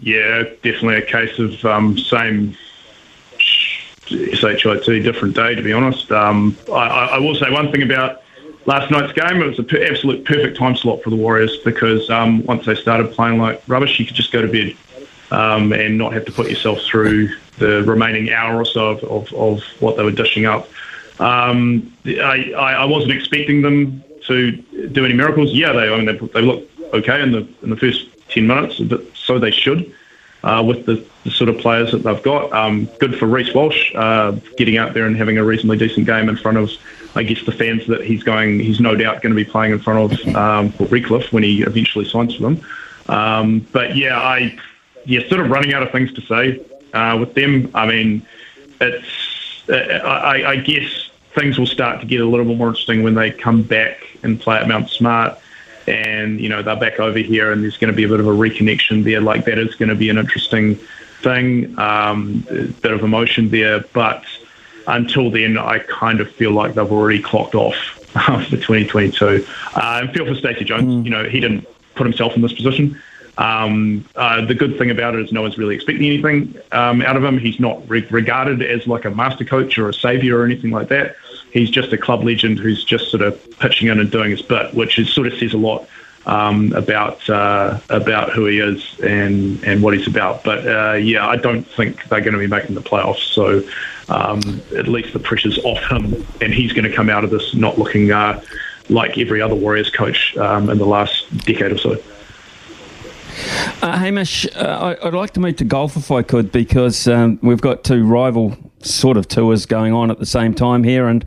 Yeah, 0.00 0.44
definitely 0.62 0.96
a 0.96 1.02
case 1.02 1.38
of 1.38 1.64
um, 1.64 1.98
same 1.98 2.56
SHIT, 3.38 5.02
different 5.02 5.34
day, 5.34 5.54
to 5.54 5.62
be 5.62 5.72
honest. 5.72 6.10
Um, 6.12 6.56
I, 6.72 7.10
I, 7.12 7.18
will 7.18 7.34
say 7.34 7.50
one 7.50 7.70
thing 7.72 7.82
about 7.82 8.22
last 8.66 8.90
night's 8.90 9.12
game. 9.12 9.42
It 9.42 9.46
was 9.46 9.58
an 9.58 9.68
absolute 9.82 10.24
perfect 10.24 10.56
time 10.56 10.76
slot 10.76 11.02
for 11.02 11.10
the 11.10 11.16
Warriors 11.16 11.56
because 11.64 12.08
um, 12.10 12.44
once 12.46 12.64
they 12.64 12.74
started 12.74 13.12
playing 13.12 13.38
like 13.38 13.62
rubbish, 13.66 13.98
you 13.98 14.06
could 14.06 14.14
just 14.14 14.32
go 14.32 14.40
to 14.40 14.48
bed. 14.48 14.76
um, 15.30 15.72
and 15.72 15.98
not 15.98 16.12
have 16.12 16.24
to 16.24 16.32
put 16.32 16.48
yourself 16.48 16.80
through 16.82 17.28
the 17.58 17.82
remaining 17.84 18.32
hour 18.32 18.56
or 18.56 18.64
so 18.64 18.90
of, 18.90 19.04
of, 19.04 19.32
of 19.34 19.62
what 19.80 19.96
they 19.96 20.04
were 20.04 20.10
dishing 20.10 20.46
up. 20.46 20.68
Um, 21.20 21.92
I, 22.06 22.52
I 22.56 22.84
wasn't 22.84 23.12
expecting 23.12 23.62
them 23.62 24.02
to 24.26 24.52
do 24.92 25.04
any 25.04 25.14
miracles. 25.14 25.52
Yeah, 25.52 25.72
they 25.72 25.92
I 25.92 25.96
mean 25.96 26.06
they, 26.06 26.16
they 26.28 26.42
look 26.42 26.68
okay 26.94 27.22
in 27.22 27.32
the 27.32 27.48
in 27.62 27.70
the 27.70 27.76
first 27.76 28.08
ten 28.28 28.46
minutes, 28.46 28.78
but 28.78 29.02
so 29.28 29.38
they 29.38 29.52
should. 29.52 29.94
Uh, 30.44 30.62
with 30.64 30.86
the, 30.86 31.04
the, 31.24 31.30
sort 31.32 31.50
of 31.50 31.58
players 31.58 31.90
that 31.90 32.04
they've 32.04 32.22
got, 32.22 32.52
um, 32.52 32.86
good 33.00 33.18
for 33.18 33.26
Reece 33.26 33.52
Walsh 33.52 33.92
uh, 33.96 34.30
getting 34.56 34.78
out 34.78 34.94
there 34.94 35.04
and 35.04 35.16
having 35.16 35.36
a 35.36 35.42
reasonably 35.44 35.76
decent 35.76 36.06
game 36.06 36.28
in 36.28 36.36
front 36.36 36.56
of, 36.56 36.70
I 37.16 37.24
guess, 37.24 37.44
the 37.44 37.50
fans 37.50 37.84
that 37.88 38.04
he's 38.04 38.22
going. 38.22 38.60
He's 38.60 38.78
no 38.78 38.94
doubt 38.94 39.20
going 39.20 39.34
to 39.34 39.36
be 39.36 39.44
playing 39.44 39.72
in 39.72 39.80
front 39.80 40.12
of 40.12 40.36
um, 40.36 40.72
Redcliffe 40.78 41.32
when 41.32 41.42
he 41.42 41.62
eventually 41.62 42.04
signs 42.04 42.36
for 42.36 42.42
them. 42.42 42.66
Um, 43.08 43.66
but 43.72 43.96
yeah, 43.96 44.16
I 44.16 44.56
yeah, 45.04 45.26
sort 45.28 45.40
of 45.40 45.50
running 45.50 45.74
out 45.74 45.82
of 45.82 45.90
things 45.90 46.12
to 46.12 46.20
say 46.20 46.60
uh, 46.92 47.16
with 47.18 47.34
them. 47.34 47.70
I 47.74 47.86
mean, 47.86 48.26
it's 48.80 49.68
uh, 49.68 49.74
I, 49.74 50.50
I 50.50 50.56
guess 50.56 51.10
things 51.34 51.58
will 51.58 51.66
start 51.66 52.00
to 52.00 52.06
get 52.06 52.20
a 52.20 52.26
little 52.26 52.46
bit 52.46 52.56
more 52.56 52.68
interesting 52.68 53.02
when 53.02 53.14
they 53.14 53.32
come 53.32 53.62
back 53.62 54.06
and 54.22 54.40
play 54.40 54.56
at 54.56 54.68
Mount 54.68 54.88
Smart. 54.88 55.38
And, 55.88 56.40
you 56.40 56.48
know, 56.48 56.62
they're 56.62 56.76
back 56.76 57.00
over 57.00 57.18
here 57.18 57.52
and 57.52 57.62
there's 57.62 57.76
going 57.78 57.90
to 57.90 57.96
be 57.96 58.04
a 58.04 58.08
bit 58.08 58.20
of 58.20 58.26
a 58.26 58.32
reconnection 58.32 59.04
there. 59.04 59.20
Like, 59.20 59.44
that 59.46 59.58
is 59.58 59.74
going 59.74 59.88
to 59.88 59.94
be 59.94 60.10
an 60.10 60.18
interesting 60.18 60.76
thing, 61.22 61.78
um, 61.78 62.46
a 62.50 62.64
bit 62.64 62.92
of 62.92 63.02
emotion 63.02 63.48
there. 63.50 63.80
But 63.92 64.24
until 64.86 65.30
then, 65.30 65.58
I 65.58 65.78
kind 65.80 66.20
of 66.20 66.30
feel 66.30 66.52
like 66.52 66.74
they've 66.74 66.92
already 66.92 67.22
clocked 67.22 67.54
off 67.54 67.74
for 67.74 68.56
2022. 68.56 69.46
Uh, 69.74 70.00
and 70.02 70.12
feel 70.12 70.26
for 70.26 70.34
Stacey 70.34 70.64
Jones. 70.64 70.84
Mm. 70.84 71.04
You 71.04 71.10
know, 71.10 71.24
he 71.24 71.40
didn't 71.40 71.66
put 71.94 72.06
himself 72.06 72.36
in 72.36 72.42
this 72.42 72.52
position. 72.52 73.00
Um, 73.38 74.04
uh, 74.16 74.44
the 74.44 74.54
good 74.54 74.78
thing 74.78 74.90
about 74.90 75.14
it 75.14 75.24
is 75.24 75.32
no 75.32 75.42
one's 75.42 75.56
really 75.56 75.76
expecting 75.76 76.06
anything 76.06 76.56
um, 76.72 77.02
out 77.02 77.16
of 77.16 77.22
him. 77.22 77.38
He's 77.38 77.60
not 77.60 77.88
re- 77.88 78.06
regarded 78.10 78.62
as 78.62 78.86
like 78.86 79.04
a 79.04 79.10
master 79.10 79.44
coach 79.44 79.78
or 79.78 79.88
a 79.88 79.94
savior 79.94 80.40
or 80.40 80.44
anything 80.44 80.70
like 80.70 80.88
that. 80.88 81.16
He's 81.52 81.70
just 81.70 81.92
a 81.92 81.98
club 81.98 82.24
legend 82.24 82.58
who's 82.58 82.84
just 82.84 83.10
sort 83.10 83.22
of 83.22 83.58
pitching 83.58 83.88
in 83.88 84.00
and 84.00 84.10
doing 84.10 84.30
his 84.30 84.42
bit, 84.42 84.74
which 84.74 84.98
is 84.98 85.12
sort 85.12 85.26
of 85.26 85.34
says 85.38 85.54
a 85.54 85.58
lot 85.58 85.88
um, 86.26 86.72
about 86.74 87.28
uh, 87.28 87.80
about 87.88 88.30
who 88.30 88.46
he 88.46 88.58
is 88.58 88.98
and 89.00 89.62
and 89.64 89.82
what 89.82 89.94
he's 89.94 90.06
about. 90.06 90.44
But 90.44 90.66
uh, 90.66 90.92
yeah, 90.94 91.26
I 91.26 91.36
don't 91.36 91.64
think 91.64 92.06
they're 92.08 92.20
going 92.20 92.34
to 92.34 92.38
be 92.38 92.46
making 92.46 92.74
the 92.74 92.82
playoffs. 92.82 93.32
So 93.32 93.62
um, 94.08 94.62
at 94.76 94.88
least 94.88 95.12
the 95.12 95.18
pressure's 95.18 95.58
off 95.64 95.82
him, 95.90 96.26
and 96.40 96.52
he's 96.52 96.72
going 96.72 96.88
to 96.88 96.94
come 96.94 97.10
out 97.10 97.24
of 97.24 97.30
this 97.30 97.54
not 97.54 97.78
looking 97.78 98.12
uh, 98.12 98.42
like 98.88 99.18
every 99.18 99.40
other 99.40 99.54
Warriors 99.54 99.90
coach 99.90 100.36
um, 100.36 100.70
in 100.70 100.78
the 100.78 100.86
last 100.86 101.26
decade 101.38 101.72
or 101.72 101.78
so. 101.78 101.96
Uh, 103.82 103.96
Hamish, 103.96 104.46
uh, 104.56 104.96
I, 105.00 105.04
would 105.04 105.14
like 105.14 105.32
to 105.34 105.40
move 105.40 105.56
to 105.56 105.64
golf 105.64 105.96
if 105.96 106.10
I 106.10 106.22
could 106.22 106.50
because 106.50 107.06
um, 107.06 107.38
we've 107.40 107.60
got 107.60 107.84
two 107.84 108.04
rival 108.04 108.56
sort 108.80 109.16
of 109.16 109.28
tours 109.28 109.66
going 109.66 109.92
on 109.92 110.10
at 110.10 110.18
the 110.18 110.26
same 110.26 110.54
time 110.54 110.84
here. 110.84 111.06
And 111.06 111.24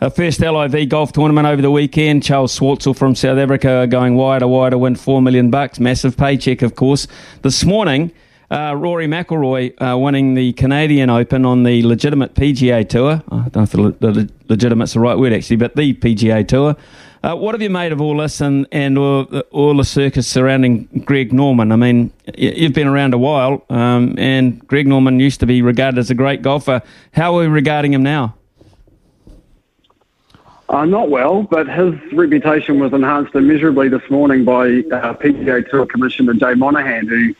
a 0.00 0.10
first 0.10 0.40
LIV 0.40 0.88
golf 0.88 1.12
tournament 1.12 1.46
over 1.46 1.62
the 1.62 1.70
weekend. 1.70 2.22
Charles 2.22 2.58
Schwartzel 2.58 2.96
from 2.96 3.14
South 3.14 3.38
Africa 3.38 3.86
going 3.88 4.16
wider, 4.16 4.48
wider, 4.48 4.78
win 4.78 4.96
four 4.96 5.22
million 5.22 5.50
bucks, 5.50 5.78
massive 5.80 6.16
paycheck, 6.16 6.62
of 6.62 6.74
course. 6.74 7.06
This 7.42 7.64
morning, 7.64 8.12
uh, 8.50 8.74
Rory 8.76 9.06
McIlroy 9.06 9.74
uh, 9.80 9.96
winning 9.98 10.34
the 10.34 10.52
Canadian 10.54 11.10
Open 11.10 11.44
on 11.44 11.62
the 11.62 11.82
legitimate 11.82 12.34
PGA 12.34 12.88
Tour. 12.88 13.22
I 13.30 13.48
don't 13.48 13.56
know 13.56 13.62
if 13.62 13.98
the, 14.00 14.12
the 14.12 14.30
legitimate's 14.48 14.94
the 14.94 15.00
right 15.00 15.18
word 15.18 15.32
actually, 15.32 15.56
but 15.56 15.76
the 15.76 15.94
PGA 15.94 16.46
Tour. 16.46 16.76
Uh, 17.24 17.34
what 17.34 17.54
have 17.54 17.62
you 17.62 17.70
made 17.70 17.90
of 17.90 18.02
all 18.02 18.18
this 18.18 18.42
and, 18.42 18.66
and 18.70 18.98
all, 18.98 19.24
all, 19.50 19.74
the 19.78 19.84
circus 19.84 20.28
surrounding 20.28 20.84
Greg 21.06 21.32
Norman? 21.32 21.72
I 21.72 21.76
mean, 21.76 22.12
you've 22.36 22.74
been 22.74 22.86
around 22.86 23.14
a 23.14 23.18
while, 23.18 23.64
um, 23.70 24.14
and 24.18 24.58
Greg 24.66 24.86
Norman 24.86 25.18
used 25.18 25.40
to 25.40 25.46
be 25.46 25.62
regarded 25.62 25.98
as 25.98 26.10
a 26.10 26.14
great 26.14 26.42
golfer. 26.42 26.82
How 27.12 27.34
are 27.34 27.40
we 27.40 27.46
regarding 27.46 27.94
him 27.94 28.02
now? 28.02 28.34
Uh, 30.68 30.84
not 30.84 31.08
well, 31.08 31.44
but 31.44 31.66
his 31.66 31.94
reputation 32.12 32.78
was 32.78 32.92
enhanced 32.92 33.34
immeasurably 33.34 33.88
this 33.88 34.10
morning 34.10 34.44
by 34.44 34.66
uh, 34.92 35.14
PGA 35.14 35.66
Tour 35.70 35.86
Commissioner 35.86 36.34
Jay 36.34 36.52
Monahan, 36.52 37.06
who 37.06 37.34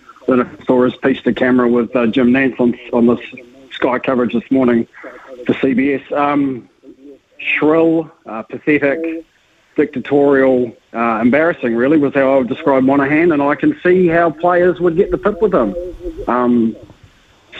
saw 0.64 0.82
his 0.82 0.96
piece 0.96 1.20
to 1.24 1.34
camera 1.34 1.68
with 1.68 1.94
uh, 1.94 2.06
Jim 2.06 2.28
Nantz 2.28 2.58
on, 2.58 2.74
on 2.94 3.06
this 3.06 3.20
Sky 3.72 3.98
coverage 3.98 4.32
this 4.32 4.50
morning 4.50 4.88
for 5.44 5.52
CBS. 5.52 6.10
Um, 6.10 6.70
shrill, 7.36 8.10
uh, 8.24 8.40
pathetic, 8.44 9.26
dictatorial, 9.76 10.76
uh, 10.92 11.18
embarrassing, 11.20 11.74
really, 11.74 11.98
was 11.98 12.14
how 12.14 12.34
I 12.34 12.38
would 12.38 12.48
describe 12.48 12.84
Monahan, 12.84 13.32
and 13.32 13.42
I 13.42 13.54
can 13.54 13.78
see 13.82 14.06
how 14.06 14.30
players 14.30 14.80
would 14.80 14.96
get 14.96 15.10
the 15.10 15.18
pip 15.18 15.40
with 15.42 15.54
him. 15.54 15.74
Um, 16.28 16.76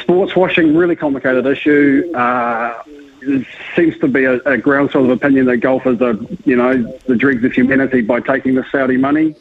sports 0.01 0.35
washing, 0.37 0.77
really 0.77 0.97
complicated 0.97 1.47
issue. 1.47 2.13
Uh, 2.15 2.83
there 3.23 3.47
seems 3.75 3.99
to 3.99 4.09
be 4.09 4.25
a, 4.25 4.35
a 4.45 4.59
groundswell 4.59 5.05
of 5.05 5.11
opinion 5.11 5.47
that 5.47 5.59
golfers 5.59 6.01
are, 6.03 6.15
you 6.45 6.57
know, 6.57 6.83
the 7.07 7.17
dregs 7.17 7.45
of 7.45 7.53
humanity 7.53 8.03
by 8.03 8.21
taking 8.21 8.55
the 8.55 8.65
Saudi 8.71 8.97
money. 8.97 9.35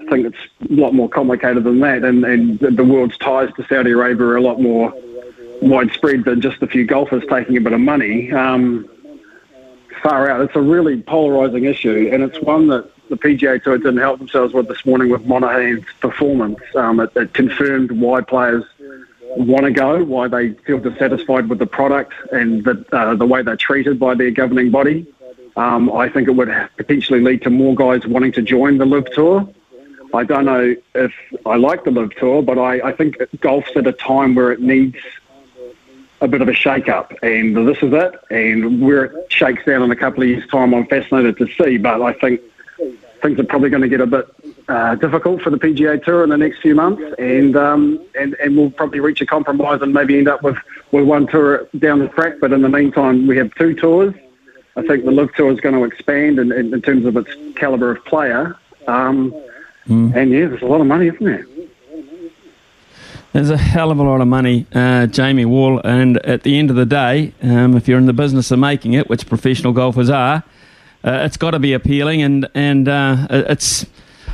I 0.00 0.06
think 0.06 0.26
it's 0.26 0.70
a 0.70 0.74
lot 0.74 0.92
more 0.94 1.08
complicated 1.08 1.64
than 1.64 1.80
that, 1.80 2.04
and, 2.04 2.24
and 2.24 2.58
the 2.58 2.84
world's 2.84 3.16
ties 3.18 3.52
to 3.54 3.64
Saudi 3.66 3.92
Arabia 3.92 4.26
are 4.26 4.36
a 4.36 4.42
lot 4.42 4.60
more 4.60 4.92
widespread 5.62 6.24
than 6.24 6.40
just 6.40 6.60
a 6.60 6.66
few 6.66 6.84
golfers 6.84 7.22
taking 7.30 7.56
a 7.56 7.60
bit 7.60 7.72
of 7.72 7.80
money. 7.80 8.32
Um, 8.32 8.88
far 10.02 10.30
out. 10.30 10.40
It's 10.40 10.56
a 10.56 10.60
really 10.60 11.02
polarising 11.02 11.68
issue, 11.68 12.10
and 12.12 12.22
it's 12.22 12.40
one 12.40 12.68
that 12.68 12.90
the 13.08 13.16
PGA 13.16 13.62
Tour 13.62 13.78
didn't 13.78 13.98
help 13.98 14.18
themselves 14.18 14.54
with 14.54 14.68
this 14.68 14.84
morning 14.84 15.10
with 15.10 15.26
Monahan's 15.26 15.84
performance. 16.00 16.60
Um, 16.74 17.00
it, 17.00 17.10
it 17.16 17.34
confirmed 17.34 17.92
why 17.92 18.22
players 18.22 18.64
want 19.36 19.64
to 19.64 19.70
go, 19.70 20.04
why 20.04 20.28
they 20.28 20.52
feel 20.52 20.78
dissatisfied 20.78 21.48
with 21.48 21.58
the 21.58 21.66
product 21.66 22.12
and 22.32 22.64
the, 22.64 22.84
uh, 22.92 23.14
the 23.14 23.26
way 23.26 23.42
they're 23.42 23.56
treated 23.56 23.98
by 23.98 24.14
their 24.14 24.30
governing 24.30 24.70
body. 24.70 25.06
Um, 25.56 25.92
I 25.92 26.08
think 26.08 26.28
it 26.28 26.32
would 26.32 26.50
potentially 26.76 27.20
lead 27.20 27.42
to 27.42 27.50
more 27.50 27.74
guys 27.74 28.06
wanting 28.06 28.32
to 28.32 28.42
join 28.42 28.78
the 28.78 28.86
LIV 28.86 29.12
Tour. 29.12 29.48
I 30.14 30.24
don't 30.24 30.44
know 30.44 30.74
if 30.94 31.12
I 31.46 31.56
like 31.56 31.84
the 31.84 31.90
LIV 31.90 32.16
Tour, 32.16 32.42
but 32.42 32.58
I, 32.58 32.88
I 32.88 32.92
think 32.92 33.16
golf's 33.40 33.70
at 33.76 33.86
a 33.86 33.92
time 33.92 34.34
where 34.34 34.52
it 34.52 34.60
needs 34.60 34.96
a 36.22 36.28
bit 36.28 36.40
of 36.40 36.48
a 36.48 36.54
shake-up, 36.54 37.12
and 37.22 37.56
this 37.68 37.78
is 37.82 37.92
it. 37.92 38.14
And 38.30 38.80
where 38.80 39.04
it 39.04 39.32
shakes 39.32 39.64
down 39.64 39.82
in 39.82 39.90
a 39.90 39.96
couple 39.96 40.22
of 40.22 40.28
years' 40.28 40.48
time, 40.48 40.72
I'm 40.72 40.86
fascinated 40.86 41.36
to 41.38 41.46
see. 41.48 41.76
But 41.76 42.00
I 42.00 42.12
think 42.14 42.40
things 43.20 43.38
are 43.38 43.44
probably 43.44 43.70
going 43.70 43.82
to 43.82 43.88
get 43.88 44.00
a 44.00 44.06
bit 44.06 44.28
uh, 44.68 44.94
difficult 44.94 45.42
for 45.42 45.50
the 45.50 45.58
PGA 45.58 46.02
Tour 46.02 46.22
in 46.22 46.30
the 46.30 46.38
next 46.38 46.60
few 46.60 46.74
months, 46.74 47.02
and 47.18 47.56
um, 47.56 48.00
and 48.18 48.34
and 48.34 48.56
we'll 48.56 48.70
probably 48.70 49.00
reach 49.00 49.20
a 49.20 49.26
compromise 49.26 49.82
and 49.82 49.92
maybe 49.92 50.16
end 50.16 50.28
up 50.28 50.42
with, 50.42 50.56
with 50.92 51.04
one 51.04 51.26
tour 51.26 51.68
down 51.78 51.98
the 51.98 52.08
track. 52.08 52.34
But 52.40 52.52
in 52.52 52.62
the 52.62 52.68
meantime, 52.68 53.26
we 53.26 53.36
have 53.36 53.52
two 53.56 53.74
tours. 53.74 54.14
I 54.76 54.82
think 54.86 55.04
the 55.04 55.10
LIV 55.10 55.34
Tour 55.34 55.52
is 55.52 55.60
going 55.60 55.74
to 55.74 55.84
expand 55.84 56.38
in, 56.38 56.50
in, 56.50 56.72
in 56.72 56.80
terms 56.80 57.04
of 57.04 57.16
its 57.16 57.30
caliber 57.56 57.90
of 57.90 58.04
player. 58.06 58.56
Um, 58.86 59.32
mm. 59.86 60.14
And 60.16 60.30
yeah, 60.30 60.46
there's 60.46 60.62
a 60.62 60.66
lot 60.66 60.80
of 60.80 60.86
money, 60.86 61.08
isn't 61.08 61.22
there? 61.22 61.44
There's 63.32 63.48
a 63.48 63.56
hell 63.56 63.90
of 63.90 63.98
a 63.98 64.02
lot 64.02 64.20
of 64.20 64.28
money, 64.28 64.66
uh, 64.74 65.06
Jamie 65.06 65.46
Wall. 65.46 65.80
And 65.84 66.18
at 66.18 66.42
the 66.42 66.58
end 66.58 66.68
of 66.68 66.76
the 66.76 66.84
day, 66.84 67.32
um, 67.42 67.74
if 67.76 67.88
you're 67.88 67.96
in 67.98 68.04
the 68.04 68.12
business 68.12 68.50
of 68.50 68.58
making 68.58 68.92
it, 68.92 69.08
which 69.08 69.26
professional 69.26 69.72
golfers 69.72 70.10
are, 70.10 70.44
uh, 71.02 71.22
it's 71.24 71.38
got 71.38 71.52
to 71.52 71.58
be 71.58 71.72
appealing. 71.72 72.20
And 72.20 72.46
and 72.54 72.88
uh, 72.88 73.26
it's 73.30 73.86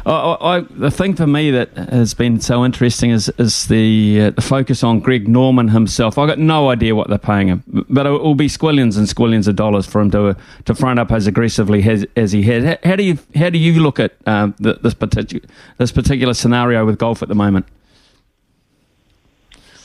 I, 0.05 0.37
I, 0.41 0.61
the 0.71 0.91
thing 0.91 1.15
for 1.15 1.29
me 1.29 1.53
that 1.53 1.77
has 1.77 2.13
been 2.13 2.41
so 2.41 2.65
interesting 2.65 3.11
is 3.11 3.29
is 3.39 3.69
the, 3.69 4.21
uh, 4.21 4.31
the 4.31 4.41
focus 4.41 4.83
on 4.83 4.99
Greg 4.99 5.29
Norman 5.29 5.69
himself. 5.69 6.19
I 6.19 6.27
got 6.27 6.41
no 6.41 6.71
idea 6.71 6.97
what 6.97 7.09
they're 7.09 7.19
paying 7.19 7.47
him, 7.47 7.63
but 7.89 8.05
it 8.05 8.11
will 8.11 8.35
be 8.35 8.49
squillions 8.49 8.99
and 8.99 9.07
squillions 9.07 9.47
of 9.47 9.55
dollars 9.55 9.87
for 9.87 10.01
him 10.01 10.11
to 10.11 10.37
to 10.65 10.75
front 10.75 10.99
up 10.99 11.13
as 11.13 11.29
aggressively 11.29 11.89
as, 11.89 12.05
as 12.17 12.33
he 12.33 12.43
has. 12.45 12.79
How 12.83 12.97
do 12.97 13.05
you 13.05 13.19
how 13.37 13.51
do 13.51 13.59
you 13.59 13.81
look 13.81 14.01
at 14.01 14.15
uh, 14.27 14.51
this 14.59 14.95
particular 14.95 15.47
this 15.77 15.93
particular 15.93 16.35
scenario 16.35 16.85
with 16.85 16.99
golf 16.99 17.23
at 17.23 17.29
the 17.29 17.37
moment? 17.37 17.67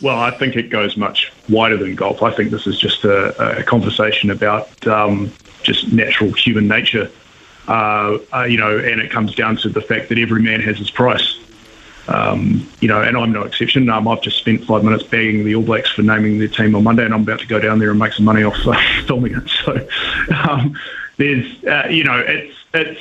Well, 0.04 0.20
I 0.20 0.32
think 0.32 0.58
it 0.58 0.70
goes 0.70 0.98
much 0.98 1.32
wider 1.48 1.78
than 1.78 1.96
golf. 1.96 2.22
I 2.22 2.32
think 2.32 2.52
this 2.52 2.68
is 2.68 2.78
just 2.78 3.06
a, 3.06 3.60
a 3.60 3.64
conversation 3.64 4.32
about 4.32 4.86
um, 4.86 5.32
just 5.64 5.94
natural 5.94 6.34
human 6.34 6.68
nature, 6.68 7.10
uh, 7.70 8.18
uh, 8.34 8.44
you 8.44 8.58
know, 8.58 8.78
and 8.78 9.00
it 9.00 9.10
comes 9.10 9.34
down 9.34 9.56
to 9.58 9.70
the 9.70 9.80
fact 9.80 10.10
that 10.10 10.20
every 10.20 10.42
man 10.42 10.60
has 10.60 10.78
his 10.78 10.92
price. 10.92 11.40
Um, 12.10 12.70
you 12.82 12.90
know, 12.90 13.02
and 13.02 13.16
I'm 13.16 13.32
no 13.32 13.44
exception. 13.44 13.90
Um, 13.90 14.10
I've 14.10 14.22
just 14.22 14.38
spent 14.38 14.66
five 14.66 14.84
minutes 14.84 15.04
bagging 15.04 15.46
the 15.46 15.56
All 15.56 15.64
Blacks 15.64 15.92
for 15.92 16.02
naming 16.02 16.38
their 16.38 16.50
team 16.50 16.76
on 16.76 16.84
Monday, 16.84 17.06
and 17.06 17.14
I'm 17.14 17.22
about 17.22 17.40
to 17.40 17.48
go 17.48 17.62
down 17.62 17.80
there 17.80 17.92
and 17.92 17.98
make 17.98 18.12
some 18.12 18.26
money 18.26 18.44
off 18.44 18.58
uh, 18.68 18.78
filming 19.08 19.36
it. 19.36 19.50
So 19.64 19.88
um, 20.36 20.78
there's, 21.16 21.64
uh, 21.64 21.88
you 21.90 22.04
know, 22.04 22.20
it's 22.20 22.58
it's 22.74 23.00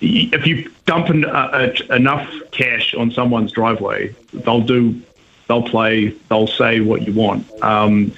if 0.00 0.46
you 0.46 0.72
dump 0.86 1.10
an, 1.10 1.26
uh, 1.26 1.74
enough 1.90 2.30
cash 2.50 2.94
on 2.94 3.10
someone's 3.10 3.52
driveway, 3.52 4.14
they'll 4.32 4.62
do 4.62 5.02
they'll 5.48 5.62
play, 5.62 6.08
they'll 6.28 6.46
say 6.46 6.80
what 6.80 7.02
you 7.02 7.12
want. 7.12 7.46
Um, 7.62 8.12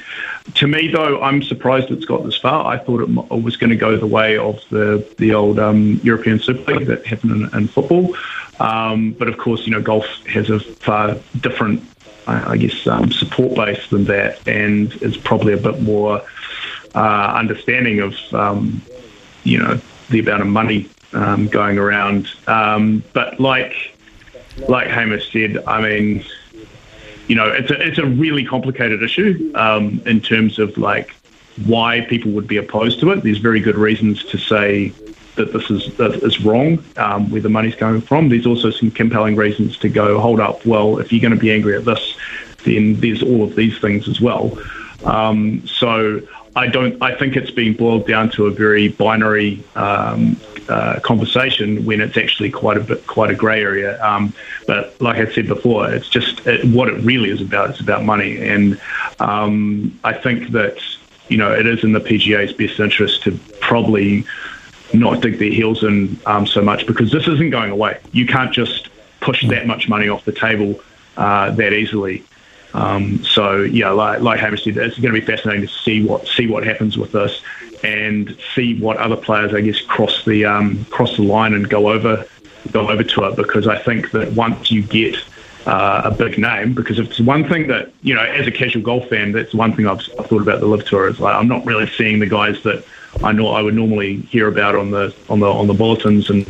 to 0.54 0.66
me, 0.66 0.88
though, 0.88 1.22
I'm 1.22 1.42
surprised 1.42 1.90
it's 1.90 2.04
got 2.04 2.24
this 2.24 2.36
far. 2.36 2.66
I 2.66 2.78
thought 2.78 3.00
it 3.02 3.42
was 3.42 3.56
going 3.56 3.70
to 3.70 3.76
go 3.76 3.96
the 3.96 4.06
way 4.06 4.38
of 4.38 4.60
the 4.70 5.06
the 5.18 5.34
old 5.34 5.58
um, 5.58 6.00
European 6.02 6.38
Super 6.38 6.74
League 6.74 6.86
that 6.86 7.04
happened 7.06 7.32
in, 7.32 7.56
in 7.56 7.68
football. 7.68 8.16
Um, 8.60 9.12
but 9.12 9.28
of 9.28 9.36
course, 9.38 9.66
you 9.66 9.72
know, 9.72 9.82
golf 9.82 10.06
has 10.26 10.48
a 10.50 10.60
far 10.60 11.16
different 11.40 11.82
I, 12.28 12.56
guess, 12.56 12.86
um, 12.88 13.12
support 13.12 13.54
base 13.54 13.88
than 13.88 14.04
that, 14.06 14.46
and 14.48 14.92
is 15.00 15.16
probably 15.16 15.52
a 15.52 15.56
bit 15.56 15.80
more 15.80 16.22
uh, 16.94 17.32
understanding 17.36 18.00
of, 18.00 18.16
um, 18.34 18.82
you 19.44 19.58
know, 19.58 19.80
the 20.10 20.18
amount 20.18 20.42
of 20.42 20.48
money 20.48 20.88
um, 21.12 21.46
going 21.46 21.78
around. 21.78 22.28
But 22.46 23.38
like 23.38 23.96
like 24.68 24.88
Hamish 24.88 25.32
said, 25.32 25.62
I 25.66 25.80
mean, 25.80 26.24
you 27.28 27.34
know, 27.34 27.46
it's 27.46 27.70
a 27.70 27.80
it's 27.86 27.98
a 27.98 28.06
really 28.06 28.44
complicated 28.44 29.02
issue 29.02 29.52
um, 29.54 30.00
in 30.06 30.20
terms 30.20 30.58
of 30.58 30.76
like 30.78 31.14
why 31.64 32.02
people 32.02 32.30
would 32.32 32.46
be 32.46 32.58
opposed 32.58 33.00
to 33.00 33.10
it. 33.10 33.22
There's 33.22 33.38
very 33.38 33.60
good 33.60 33.76
reasons 33.76 34.24
to 34.26 34.38
say 34.38 34.92
that 35.36 35.52
this 35.52 35.70
is 35.70 35.94
that 35.96 36.14
is 36.22 36.40
wrong, 36.40 36.82
um, 36.96 37.30
where 37.30 37.40
the 37.40 37.48
money's 37.48 37.74
coming 37.74 38.00
from. 38.00 38.28
There's 38.28 38.46
also 38.46 38.70
some 38.70 38.90
compelling 38.90 39.36
reasons 39.36 39.78
to 39.78 39.88
go, 39.88 40.20
hold 40.20 40.40
up, 40.40 40.64
well, 40.66 40.98
if 40.98 41.12
you're 41.12 41.20
going 41.20 41.34
to 41.34 41.40
be 41.40 41.52
angry 41.52 41.76
at 41.76 41.84
this, 41.84 42.16
then 42.64 42.98
there's 43.00 43.22
all 43.22 43.44
of 43.44 43.54
these 43.54 43.78
things 43.78 44.08
as 44.08 44.20
well. 44.20 44.58
Um, 45.04 45.66
so 45.66 46.20
I 46.56 46.66
don't. 46.68 47.00
I 47.02 47.14
think 47.14 47.36
it's 47.36 47.50
being 47.50 47.74
boiled 47.74 48.06
down 48.06 48.30
to 48.30 48.46
a 48.46 48.50
very 48.50 48.88
binary 48.88 49.62
um, 49.74 50.40
uh, 50.70 50.98
conversation 51.00 51.84
when 51.84 52.00
it's 52.00 52.16
actually 52.16 52.50
quite 52.50 52.78
a 52.78 52.80
bit, 52.80 53.06
quite 53.06 53.30
a 53.30 53.34
grey 53.34 53.60
area. 53.60 54.02
Um, 54.02 54.32
but 54.66 54.98
like 54.98 55.18
I 55.18 55.30
said 55.30 55.48
before, 55.48 55.92
it's 55.92 56.08
just 56.08 56.46
it, 56.46 56.64
what 56.64 56.88
it 56.88 56.98
really 57.04 57.28
is 57.28 57.42
about. 57.42 57.70
It's 57.70 57.80
about 57.80 58.04
money, 58.04 58.38
and 58.48 58.80
um, 59.20 60.00
I 60.02 60.14
think 60.14 60.52
that 60.52 60.78
you 61.28 61.36
know 61.36 61.52
it 61.52 61.66
is 61.66 61.84
in 61.84 61.92
the 61.92 62.00
PGA's 62.00 62.54
best 62.54 62.80
interest 62.80 63.22
to 63.24 63.38
probably 63.60 64.24
not 64.94 65.20
dig 65.20 65.38
their 65.38 65.52
heels 65.52 65.82
in 65.82 66.18
um, 66.24 66.46
so 66.46 66.62
much 66.62 66.86
because 66.86 67.12
this 67.12 67.28
isn't 67.28 67.50
going 67.50 67.70
away. 67.70 68.00
You 68.12 68.26
can't 68.26 68.52
just 68.52 68.88
push 69.20 69.46
that 69.48 69.66
much 69.66 69.90
money 69.90 70.08
off 70.08 70.24
the 70.24 70.32
table 70.32 70.80
uh, 71.18 71.50
that 71.50 71.74
easily. 71.74 72.24
Um, 72.76 73.24
so 73.24 73.62
yeah, 73.62 73.88
like, 73.88 74.20
like 74.20 74.38
Hamish 74.38 74.64
said, 74.64 74.76
it's 74.76 74.98
going 74.98 75.14
to 75.14 75.20
be 75.20 75.26
fascinating 75.26 75.66
to 75.66 75.72
see 75.72 76.04
what 76.04 76.28
see 76.28 76.46
what 76.46 76.62
happens 76.64 76.98
with 76.98 77.12
this 77.12 77.40
and 77.82 78.36
see 78.54 78.78
what 78.78 78.98
other 78.98 79.16
players, 79.16 79.54
I 79.54 79.62
guess, 79.62 79.80
cross 79.80 80.24
the 80.26 80.44
um, 80.44 80.84
cross 80.86 81.16
the 81.16 81.22
line 81.22 81.54
and 81.54 81.68
go 81.68 81.88
over 81.88 82.26
go 82.70 82.90
over 82.90 83.02
to 83.02 83.24
it 83.24 83.36
because 83.36 83.66
I 83.66 83.78
think 83.78 84.10
that 84.10 84.32
once 84.32 84.70
you 84.70 84.82
get 84.82 85.16
uh, 85.64 86.02
a 86.04 86.10
big 86.10 86.38
name, 86.38 86.74
because 86.74 86.98
it's 86.98 87.18
one 87.18 87.48
thing 87.48 87.66
that 87.68 87.92
you 88.02 88.14
know, 88.14 88.22
as 88.22 88.46
a 88.46 88.52
casual 88.52 88.82
golf 88.82 89.08
fan, 89.08 89.32
that's 89.32 89.54
one 89.54 89.74
thing 89.74 89.86
I've, 89.86 90.00
I've 90.18 90.26
thought 90.26 90.42
about 90.42 90.60
the 90.60 90.66
LIV 90.66 90.84
Tour 90.84 91.08
is 91.08 91.18
like 91.18 91.34
I'm 91.34 91.48
not 91.48 91.64
really 91.64 91.86
seeing 91.86 92.18
the 92.18 92.26
guys 92.26 92.62
that 92.64 92.84
I 93.24 93.32
know 93.32 93.48
I 93.48 93.62
would 93.62 93.74
normally 93.74 94.16
hear 94.16 94.48
about 94.48 94.74
on 94.74 94.90
the 94.90 95.14
on 95.30 95.40
the 95.40 95.46
on 95.46 95.66
the 95.66 95.74
bulletins 95.74 96.28
and 96.28 96.46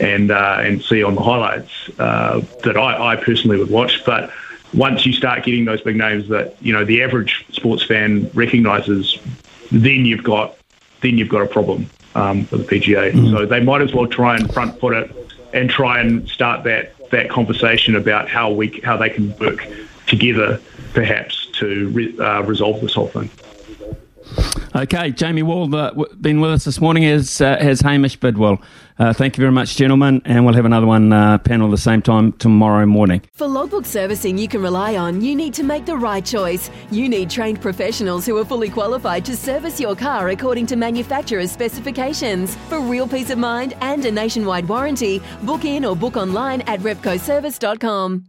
and 0.00 0.30
uh, 0.30 0.58
and 0.60 0.82
see 0.82 1.02
on 1.02 1.14
the 1.14 1.22
highlights 1.22 1.88
uh, 1.98 2.42
that 2.64 2.76
I, 2.76 3.14
I 3.14 3.16
personally 3.16 3.56
would 3.56 3.70
watch, 3.70 4.04
but 4.04 4.30
once 4.74 5.04
you 5.04 5.12
start 5.12 5.44
getting 5.44 5.64
those 5.64 5.80
big 5.80 5.96
names 5.96 6.28
that 6.28 6.56
you 6.60 6.72
know 6.72 6.84
the 6.84 7.02
average 7.02 7.46
sports 7.52 7.82
fan 7.82 8.30
recognises, 8.34 9.18
then 9.70 10.04
you've 10.04 10.24
got 10.24 10.56
then 11.00 11.18
you've 11.18 11.28
got 11.28 11.42
a 11.42 11.46
problem 11.46 11.88
um, 12.14 12.44
for 12.46 12.58
the 12.58 12.64
PGA. 12.64 13.12
Mm. 13.12 13.30
So 13.30 13.46
they 13.46 13.60
might 13.60 13.82
as 13.82 13.92
well 13.92 14.06
try 14.06 14.36
and 14.36 14.52
front 14.52 14.78
foot 14.80 14.94
it 14.94 15.16
and 15.52 15.68
try 15.68 16.00
and 16.00 16.28
start 16.28 16.64
that 16.64 16.94
that 17.10 17.28
conversation 17.28 17.96
about 17.96 18.28
how 18.28 18.50
we 18.50 18.80
how 18.84 18.96
they 18.96 19.10
can 19.10 19.36
work 19.38 19.66
together, 20.06 20.60
perhaps 20.94 21.46
to 21.54 21.88
re, 21.90 22.18
uh, 22.18 22.42
resolve 22.42 22.80
this 22.80 22.94
whole 22.94 23.08
thing. 23.08 23.30
Okay, 24.74 25.10
Jamie 25.10 25.42
Wall 25.42 25.74
uh, 25.74 25.92
been 26.20 26.40
with 26.40 26.52
us 26.52 26.64
this 26.64 26.80
morning 26.80 27.04
as 27.04 27.40
uh, 27.40 27.58
has 27.58 27.80
Hamish 27.80 28.16
Bidwell. 28.16 28.60
Uh, 28.98 29.12
thank 29.12 29.36
you 29.36 29.42
very 29.42 29.52
much, 29.52 29.76
gentlemen, 29.76 30.20
and 30.24 30.44
we'll 30.44 30.54
have 30.54 30.64
another 30.64 30.86
one 30.86 31.12
uh, 31.12 31.38
panel 31.38 31.70
the 31.70 31.78
same 31.78 32.02
time 32.02 32.32
tomorrow 32.32 32.86
morning. 32.86 33.22
For 33.32 33.46
logbook 33.46 33.86
servicing 33.86 34.38
you 34.38 34.48
can 34.48 34.62
rely 34.62 34.96
on, 34.96 35.20
you 35.20 35.34
need 35.34 35.54
to 35.54 35.62
make 35.62 35.86
the 35.86 35.96
right 35.96 36.24
choice. 36.24 36.70
You 36.90 37.08
need 37.08 37.30
trained 37.30 37.60
professionals 37.60 38.26
who 38.26 38.36
are 38.38 38.44
fully 38.44 38.68
qualified 38.68 39.24
to 39.26 39.36
service 39.36 39.80
your 39.80 39.96
car 39.96 40.28
according 40.28 40.66
to 40.66 40.76
manufacturer's 40.76 41.50
specifications. 41.50 42.56
For 42.68 42.80
real 42.80 43.08
peace 43.08 43.30
of 43.30 43.38
mind 43.38 43.74
and 43.80 44.04
a 44.04 44.10
nationwide 44.10 44.68
warranty, 44.68 45.20
book 45.42 45.64
in 45.64 45.84
or 45.84 45.96
book 45.96 46.16
online 46.16 46.60
at 46.62 46.80
repcoservice.com. 46.80 48.26